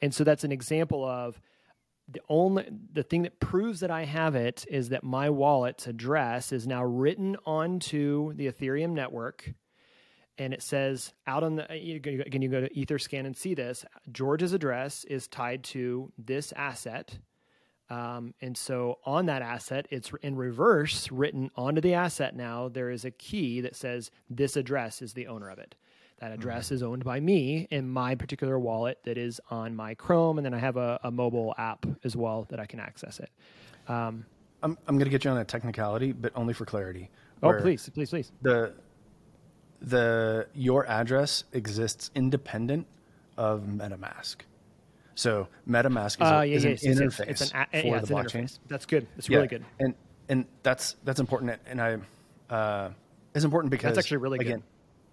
[0.00, 1.40] and so that's an example of
[2.08, 6.52] the only the thing that proves that I have it is that my wallet's address
[6.52, 9.54] is now written onto the Ethereum network.
[10.38, 13.84] And it says out on the again you go to etherscan and see this.
[14.12, 17.18] George's address is tied to this asset.
[17.88, 22.68] Um, and so on that asset it's in reverse written onto the asset now.
[22.68, 25.74] There is a key that says this address is the owner of it
[26.18, 26.74] that address mm-hmm.
[26.76, 30.54] is owned by me in my particular wallet that is on my chrome and then
[30.54, 33.30] i have a, a mobile app as well that i can access it
[33.88, 34.24] um,
[34.62, 37.10] i'm, I'm going to get you on a technicality but only for clarity
[37.42, 38.72] oh please please please the
[39.80, 42.86] the your address exists independent
[43.36, 44.36] of MetaMask.
[45.14, 48.06] So MetaMask is, uh, yeah, is yeah, an interface it's, it's an, for yeah, the
[48.06, 48.44] blockchain.
[48.44, 48.58] Interface.
[48.68, 49.06] That's good.
[49.16, 49.64] It's really good.
[49.80, 49.94] And
[50.28, 51.58] and that's that's important.
[51.66, 51.98] And I
[52.54, 52.90] uh,
[53.34, 54.62] it's important because that's actually really again, good.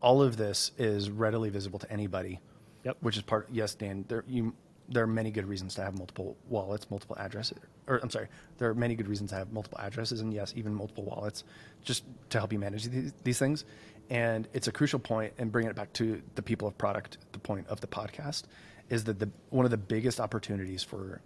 [0.04, 2.40] All of this is readily visible to anybody.
[2.84, 2.98] Yep.
[3.00, 3.48] Which is part.
[3.52, 4.06] Yes, Dan.
[4.08, 4.54] There you
[4.90, 7.58] there are many good reasons to have multiple wallets, multiple addresses.
[7.88, 8.28] Or I'm sorry,
[8.58, 11.46] there are many good reasons to have multiple addresses, and yes, even multiple wallets,
[11.84, 13.64] just to help you manage these, these things.
[14.10, 17.40] And it's a crucial point, and bringing it back to the people of product, the
[17.40, 18.44] point of the podcast
[18.90, 21.22] is that the one of the biggest opportunities for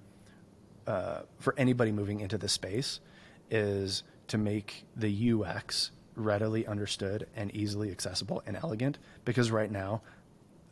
[0.85, 2.99] uh, for anybody moving into this space
[3.49, 8.97] is to make the UX readily understood and easily accessible and elegant.
[9.23, 10.01] Because right now,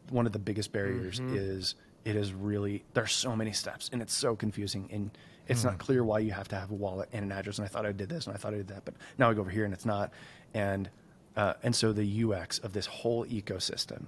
[0.09, 1.35] one of the biggest barriers mm-hmm.
[1.35, 5.09] is it is really there's so many steps and it's so confusing and
[5.47, 5.65] it's mm.
[5.65, 7.57] not clear why you have to have a wallet and an address.
[7.57, 9.33] And I thought I did this and I thought I did that, but now I
[9.33, 10.11] go over here and it's not.
[10.53, 10.89] And
[11.35, 14.05] uh, and so the UX of this whole ecosystem,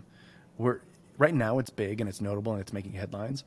[0.58, 0.80] we're
[1.18, 3.44] right now it's big and it's notable and it's making headlines.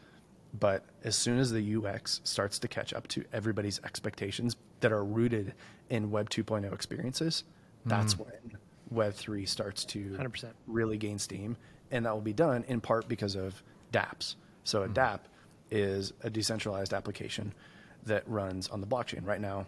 [0.59, 5.05] But as soon as the UX starts to catch up to everybody's expectations that are
[5.05, 5.55] rooted
[5.91, 7.45] in Web 2.0 experiences,
[7.87, 8.27] that's mm.
[8.27, 8.59] when
[8.91, 10.53] Web 3 starts to 100%.
[10.67, 11.57] really gain steam.
[11.91, 13.63] And that will be done in part because of
[13.93, 14.37] dApps.
[14.65, 14.95] So a mm.
[14.95, 15.21] DApp
[15.71, 17.53] is a decentralized application
[18.07, 19.27] that runs on the blockchain.
[19.27, 19.67] Right now,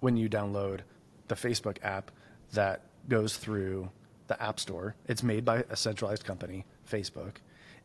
[0.00, 0.80] when you download
[1.28, 2.10] the Facebook app
[2.52, 3.90] that goes through
[4.26, 4.94] the App Store.
[5.08, 7.36] It's made by a centralized company, Facebook,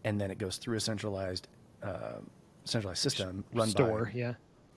[0.04, 1.48] and then it goes through a centralized
[1.82, 2.20] uh,
[2.66, 4.34] centralized system run store, by yeah,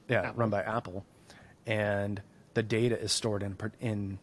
[0.09, 0.35] yeah, Apple.
[0.35, 1.05] run by Apple,
[1.67, 2.23] and
[2.55, 4.19] the data is stored in in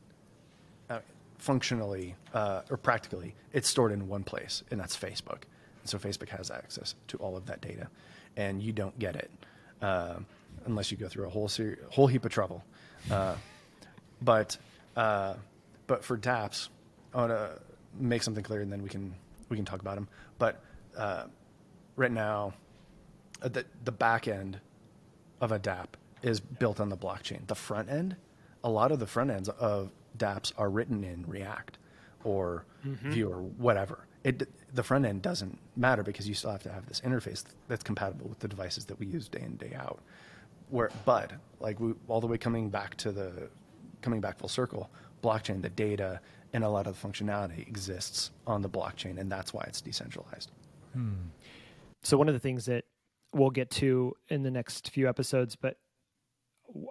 [1.46, 5.44] functionally uh, or practically it's stored in one place, and that's Facebook.
[5.82, 7.88] And so Facebook has access to all of that data,
[8.36, 9.30] and you don't get it
[9.82, 10.16] uh,
[10.66, 12.64] unless you go through a whole ser- whole heap of trouble.
[13.12, 13.36] Uh,
[14.24, 14.58] but
[14.96, 15.36] uh,
[15.86, 16.70] but for DApps,
[17.14, 17.60] I want to
[18.00, 19.14] make something clear, and then we can
[19.50, 20.08] we can talk about them.
[20.40, 20.64] But
[20.98, 21.26] uh,
[21.96, 22.56] right now,
[23.44, 24.60] uh, the the back end
[25.42, 25.90] of a DApp
[26.24, 27.46] is built on the blockchain.
[27.46, 28.16] The front end,
[28.64, 31.78] a lot of the front ends of DApps are written in React
[32.24, 33.12] or mm-hmm.
[33.12, 34.08] Vue or whatever.
[34.24, 37.84] It the front end doesn't matter because you still have to have this interface that's
[37.84, 40.00] compatible with the devices that we use day in day out.
[40.70, 43.50] Where, but like we, all the way coming back to the
[44.02, 44.90] coming back full circle,
[45.24, 46.20] blockchain, the data
[46.54, 50.52] and a lot of the functionality exists on the blockchain, and that's why it's decentralized.
[50.94, 51.12] Hmm.
[52.02, 52.86] So one of the things that
[53.34, 55.78] we'll get to in the next few episodes, but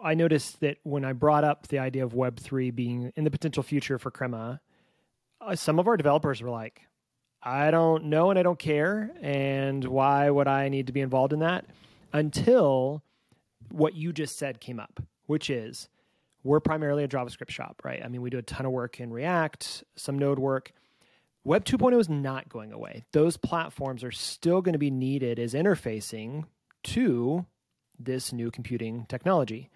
[0.03, 3.31] I noticed that when I brought up the idea of Web three being in the
[3.31, 4.61] potential future for Crema,
[5.41, 6.83] uh, some of our developers were like,
[7.43, 11.33] "I don't know and I don't care, and why would I need to be involved
[11.33, 11.67] in that?"
[12.13, 13.03] Until
[13.71, 15.89] what you just said came up, which is
[16.45, 18.03] we're primarily a JavaScript shop, right?
[18.05, 20.73] I mean, we do a ton of work in React, some Node work.
[21.43, 23.05] Web 2.0 is not going away.
[23.13, 26.45] Those platforms are still going to be needed as interfacing
[26.85, 27.47] to
[27.99, 29.71] this new computing technology.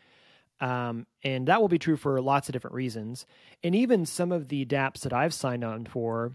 [0.61, 3.27] Um, and that will be true for lots of different reasons.
[3.63, 6.33] And even some of the dApps that I've signed on for,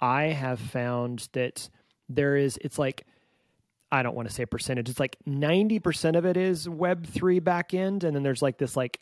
[0.00, 1.68] I have found that
[2.08, 3.04] there is, it's like
[3.92, 4.88] I don't want to say percentage.
[4.88, 8.98] It's like 90% of it is web3 backend and then there's like this like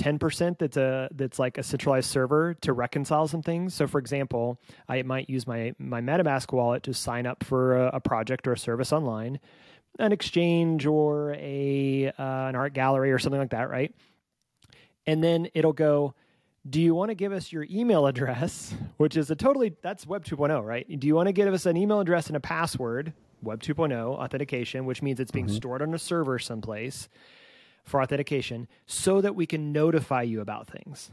[0.00, 3.74] 10% that's a that's like a centralized server to reconcile some things.
[3.74, 7.90] So for example, I might use my my MetaMask wallet to sign up for a,
[7.94, 9.38] a project or a service online,
[9.98, 13.94] an exchange or a uh, an art gallery or something like that, right?
[15.06, 16.14] And then it'll go
[16.68, 20.24] do you want to give us your email address, which is a totally that's web
[20.24, 20.98] 2.0, right?
[20.98, 23.12] Do you want to give us an email address and a password
[23.44, 25.56] Web 2.0 authentication, which means it's being mm-hmm.
[25.56, 27.08] stored on a server someplace
[27.84, 31.10] for authentication so that we can notify you about things.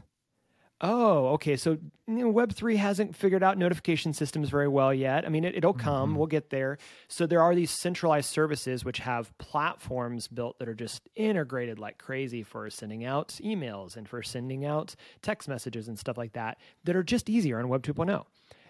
[0.84, 1.56] Oh, okay.
[1.56, 1.78] So
[2.08, 5.24] you know, Web3 hasn't figured out notification systems very well yet.
[5.24, 6.18] I mean, it, will come, mm-hmm.
[6.18, 6.76] we'll get there.
[7.06, 11.98] So there are these centralized services which have platforms built that are just integrated like
[11.98, 16.58] crazy for sending out emails and for sending out text messages and stuff like that
[16.82, 18.24] that are just easier on Web 2.0.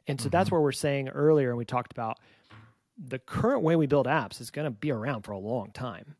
[0.06, 0.30] And so mm-hmm.
[0.30, 2.18] that's where we're saying earlier, and we talked about
[2.98, 6.16] the current way we build apps is going to be around for a long time.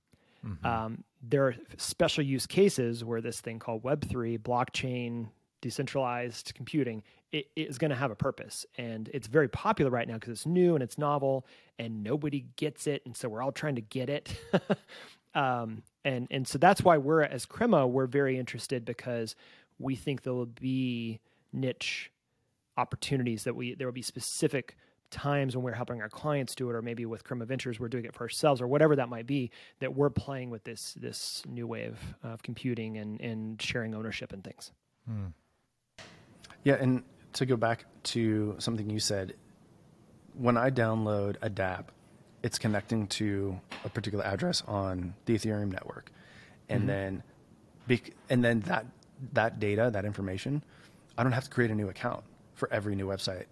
[0.46, 0.66] Mm-hmm.
[0.66, 5.28] Um, there are special use cases where this thing called Web3, blockchain,
[5.62, 7.02] decentralized computing,
[7.32, 8.66] it, is going to have a purpose.
[8.76, 11.46] And it's very popular right now because it's new and it's novel
[11.78, 13.00] and nobody gets it.
[13.06, 14.38] And so we're all trying to get it.
[15.34, 19.34] um, and, and so that's why we're, as Crema, we're very interested because
[19.78, 21.20] we think there will be
[21.54, 22.12] niche
[22.76, 24.76] opportunities that we, there will be specific
[25.10, 28.06] times when we're helping our clients do it, or maybe with Crema Ventures, we're doing
[28.06, 31.66] it for ourselves, or whatever that might be, that we're playing with this this new
[31.66, 34.72] wave of, of computing and, and sharing ownership and things.
[35.06, 35.26] Hmm.
[36.64, 37.02] Yeah, and
[37.34, 39.34] to go back to something you said,
[40.34, 41.86] when I download a dApp,
[42.42, 46.10] it's connecting to a particular address on the Ethereum network,
[46.68, 46.88] and mm-hmm.
[47.88, 48.86] then, and then that
[49.34, 50.64] that data, that information,
[51.16, 53.46] I don't have to create a new account for every new website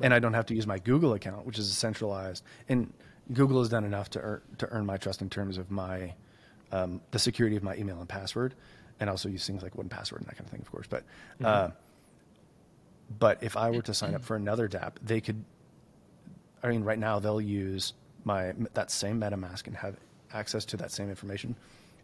[0.00, 2.44] and I don't have to use my Google account, which is centralized.
[2.68, 2.92] And
[3.32, 6.14] Google has done enough to earn, to earn my trust in terms of my
[6.70, 8.54] um, the security of my email and password,
[9.00, 10.86] and also use things like 1Password and that kind of thing, of course.
[10.88, 11.02] But
[11.40, 11.46] mm-hmm.
[11.46, 11.70] uh,
[13.18, 15.44] but if I were to sign up for another DApp, they could.
[16.62, 17.94] I mean, right now they'll use
[18.24, 19.96] my that same MetaMask and have
[20.32, 21.56] access to that same information,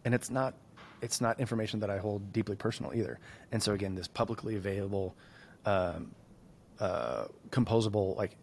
[0.04, 0.54] and it's not
[1.02, 3.18] it's not information that I hold deeply personal either.
[3.52, 5.14] And so again, this publicly available
[5.66, 6.12] um,
[6.78, 8.36] uh, composable like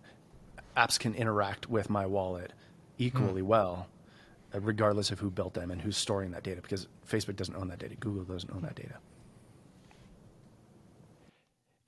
[0.78, 2.54] apps can interact with my wallet
[2.98, 3.48] equally hmm.
[3.48, 3.88] well
[4.54, 7.68] uh, regardless of who built them and who's storing that data because facebook doesn't own
[7.68, 8.96] that data google doesn't own that data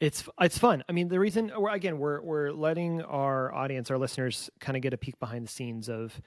[0.04, 0.84] it's it's fun.
[0.90, 4.94] I mean, the reason again we're we're letting our audience, our listeners, kind of get
[4.94, 6.20] a peek behind the scenes of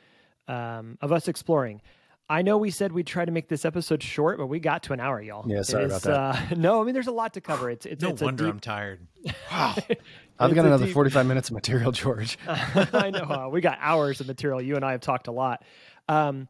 [0.48, 1.82] um, of us exploring.
[2.28, 4.94] I know we said we'd try to make this episode short, but we got to
[4.94, 5.44] an hour, y'all.
[5.46, 6.52] Yeah, sorry is, about that.
[6.52, 7.70] Uh, no, I mean there's a lot to cover.
[7.70, 8.54] It's it's no it's wonder deep...
[8.54, 9.06] I'm tired.
[9.50, 9.74] Wow,
[10.38, 10.94] I've got another deep...
[10.94, 12.38] 45 minutes of material, George.
[12.46, 14.60] I know uh, we got hours of material.
[14.60, 15.64] You and I have talked a lot.
[16.08, 16.48] Um,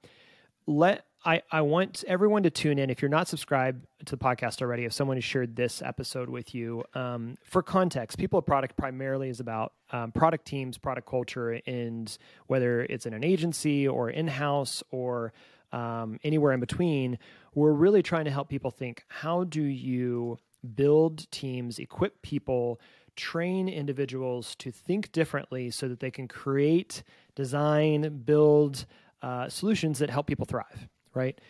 [0.66, 2.88] let I, I want everyone to tune in.
[2.88, 6.54] If you're not subscribed to the podcast already, if someone has shared this episode with
[6.54, 11.60] you, um, for context, People of Product primarily is about um, product teams, product culture,
[11.66, 12.16] and
[12.46, 15.32] whether it's in an agency or in house or
[15.72, 17.18] um, anywhere in between,
[17.56, 20.38] we're really trying to help people think how do you
[20.76, 22.80] build teams, equip people,
[23.16, 27.02] train individuals to think differently so that they can create,
[27.34, 28.86] design, build
[29.22, 30.86] uh, solutions that help people thrive,
[31.16, 31.40] right?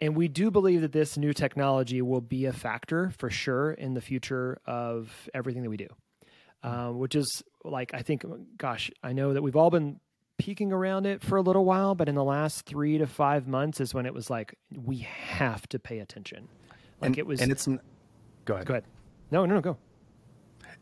[0.00, 3.94] And we do believe that this new technology will be a factor for sure in
[3.94, 5.88] the future of everything that we do,
[6.62, 8.24] uh, which is like, I think,
[8.58, 9.98] gosh, I know that we've all been
[10.38, 13.80] peeking around it for a little while, but in the last three to five months
[13.80, 16.48] is when it was like, we have to pay attention.
[17.00, 17.40] Like and, it was.
[17.40, 17.66] And it's,
[18.44, 18.66] go ahead.
[18.66, 18.84] Go ahead.
[19.30, 19.78] No, no, no, go.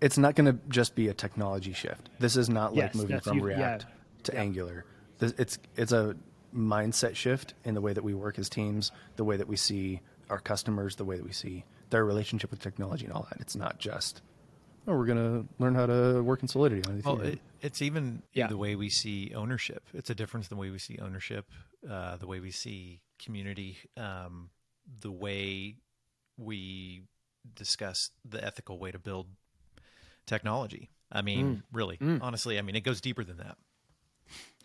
[0.00, 2.10] It's not going to just be a technology shift.
[2.18, 3.90] This is not like Yes, moving from you- React yeah.
[4.24, 4.40] to Yeah.
[4.40, 4.84] Angular.
[5.18, 6.16] This, it's it's a
[6.54, 10.00] mindset shift in the way that we work as teams, the way that we see
[10.30, 13.40] our customers, the way that we see their relationship with technology and all that.
[13.40, 14.22] It's not just
[14.86, 18.22] oh, we're going to learn how to work in Solidity on Well, it, it's even
[18.34, 18.48] Yeah.
[18.48, 19.82] the way we see ownership.
[19.94, 21.46] It's a difference the way we see ownership,
[21.88, 24.50] uh, the way we see community, um,
[25.00, 25.76] the way
[26.36, 27.04] we
[27.54, 29.28] discuss the ethical way to build
[30.26, 30.90] technology.
[31.10, 33.56] I mean, really, honestly, I mean, it goes deeper than that.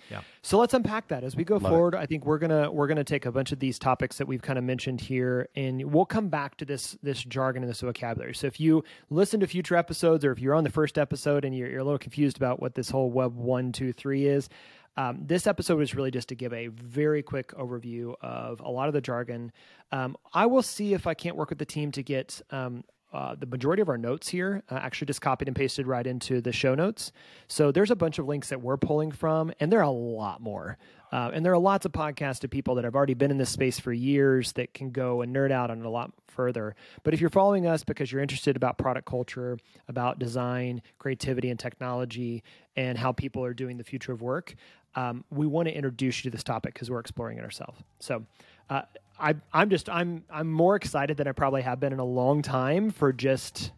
[0.10, 0.22] Yeah.
[0.42, 1.70] So let's unpack that as we go Love it.
[1.70, 1.96] forward.
[1.96, 4.58] I think we're gonna we're gonna take a bunch of these topics that we've kind
[4.58, 8.34] of mentioned here, and we'll come back to this this jargon and this vocabulary.
[8.34, 11.56] So if you listen to future episodes, or if you're on the first episode and
[11.56, 14.50] you're, you're a little confused about what this whole Web one, two, three is,
[14.98, 18.88] um, this episode was really just to give a very quick overview of a lot
[18.88, 19.52] of the jargon.
[19.92, 23.36] Um, I will see if I can't work with the team to get um, uh,
[23.36, 26.52] the majority of our notes here uh, actually just copied and pasted right into the
[26.52, 27.12] show notes.
[27.48, 30.42] So there's a bunch of links that we're pulling from, and there are a lot
[30.42, 30.78] more.
[31.12, 33.50] Uh, and there are lots of podcasts of people that have already been in this
[33.50, 36.76] space for years that can go and nerd out on it a lot further.
[37.04, 39.58] But if you're following us because you're interested about product culture,
[39.88, 42.44] about design, creativity, and technology,
[42.76, 44.54] and how people are doing the future of work,
[44.96, 47.82] um, we want to introduce you to this topic because we're exploring it ourselves.
[48.00, 48.26] So
[48.70, 48.84] uh,
[49.20, 52.42] I, I'm just I'm I'm more excited than I probably have been in a long
[52.42, 53.72] time for just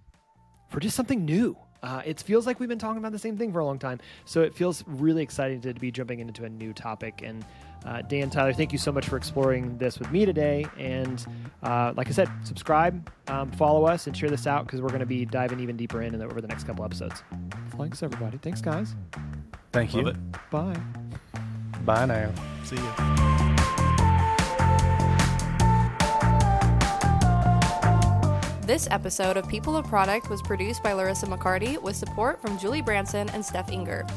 [0.70, 1.58] for just something new.
[1.84, 4.00] Uh, it feels like we've been talking about the same thing for a long time,
[4.26, 7.22] so it feels really exciting to, be jumping into a new topic.
[7.24, 7.44] And
[7.86, 10.68] uh, Dan Tyler, thank you so much for exploring this with me today.
[10.78, 11.26] And
[11.64, 15.00] uh, like I said, subscribe, um, follow us, and share this out because we're going
[15.00, 17.24] to be diving even deeper in, in the, over the next couple episodes.
[17.78, 18.38] Thanks, everybody.
[18.38, 18.96] Thanks, guys.
[19.72, 20.10] Thank Love you.
[20.10, 20.52] it.
[20.52, 20.78] Bye.
[21.84, 22.32] Bye now.
[22.64, 23.51] See you.
[28.72, 32.82] This episode of People of Product was produced by Larissa McCarty with support from Julie
[32.82, 34.07] Branson and Steph Inger.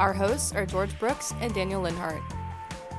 [0.00, 2.20] Our hosts are George Brooks and Daniel Linhart.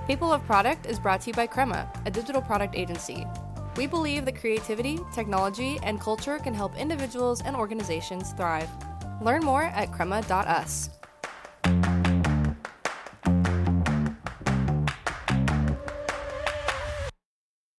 [0.08, 3.28] People of Product is brought to you by Crema, a digital product agency.
[3.76, 8.70] We believe that creativity, technology, and culture can help individuals and organizations thrive.
[9.22, 11.01] Learn more at crema.us.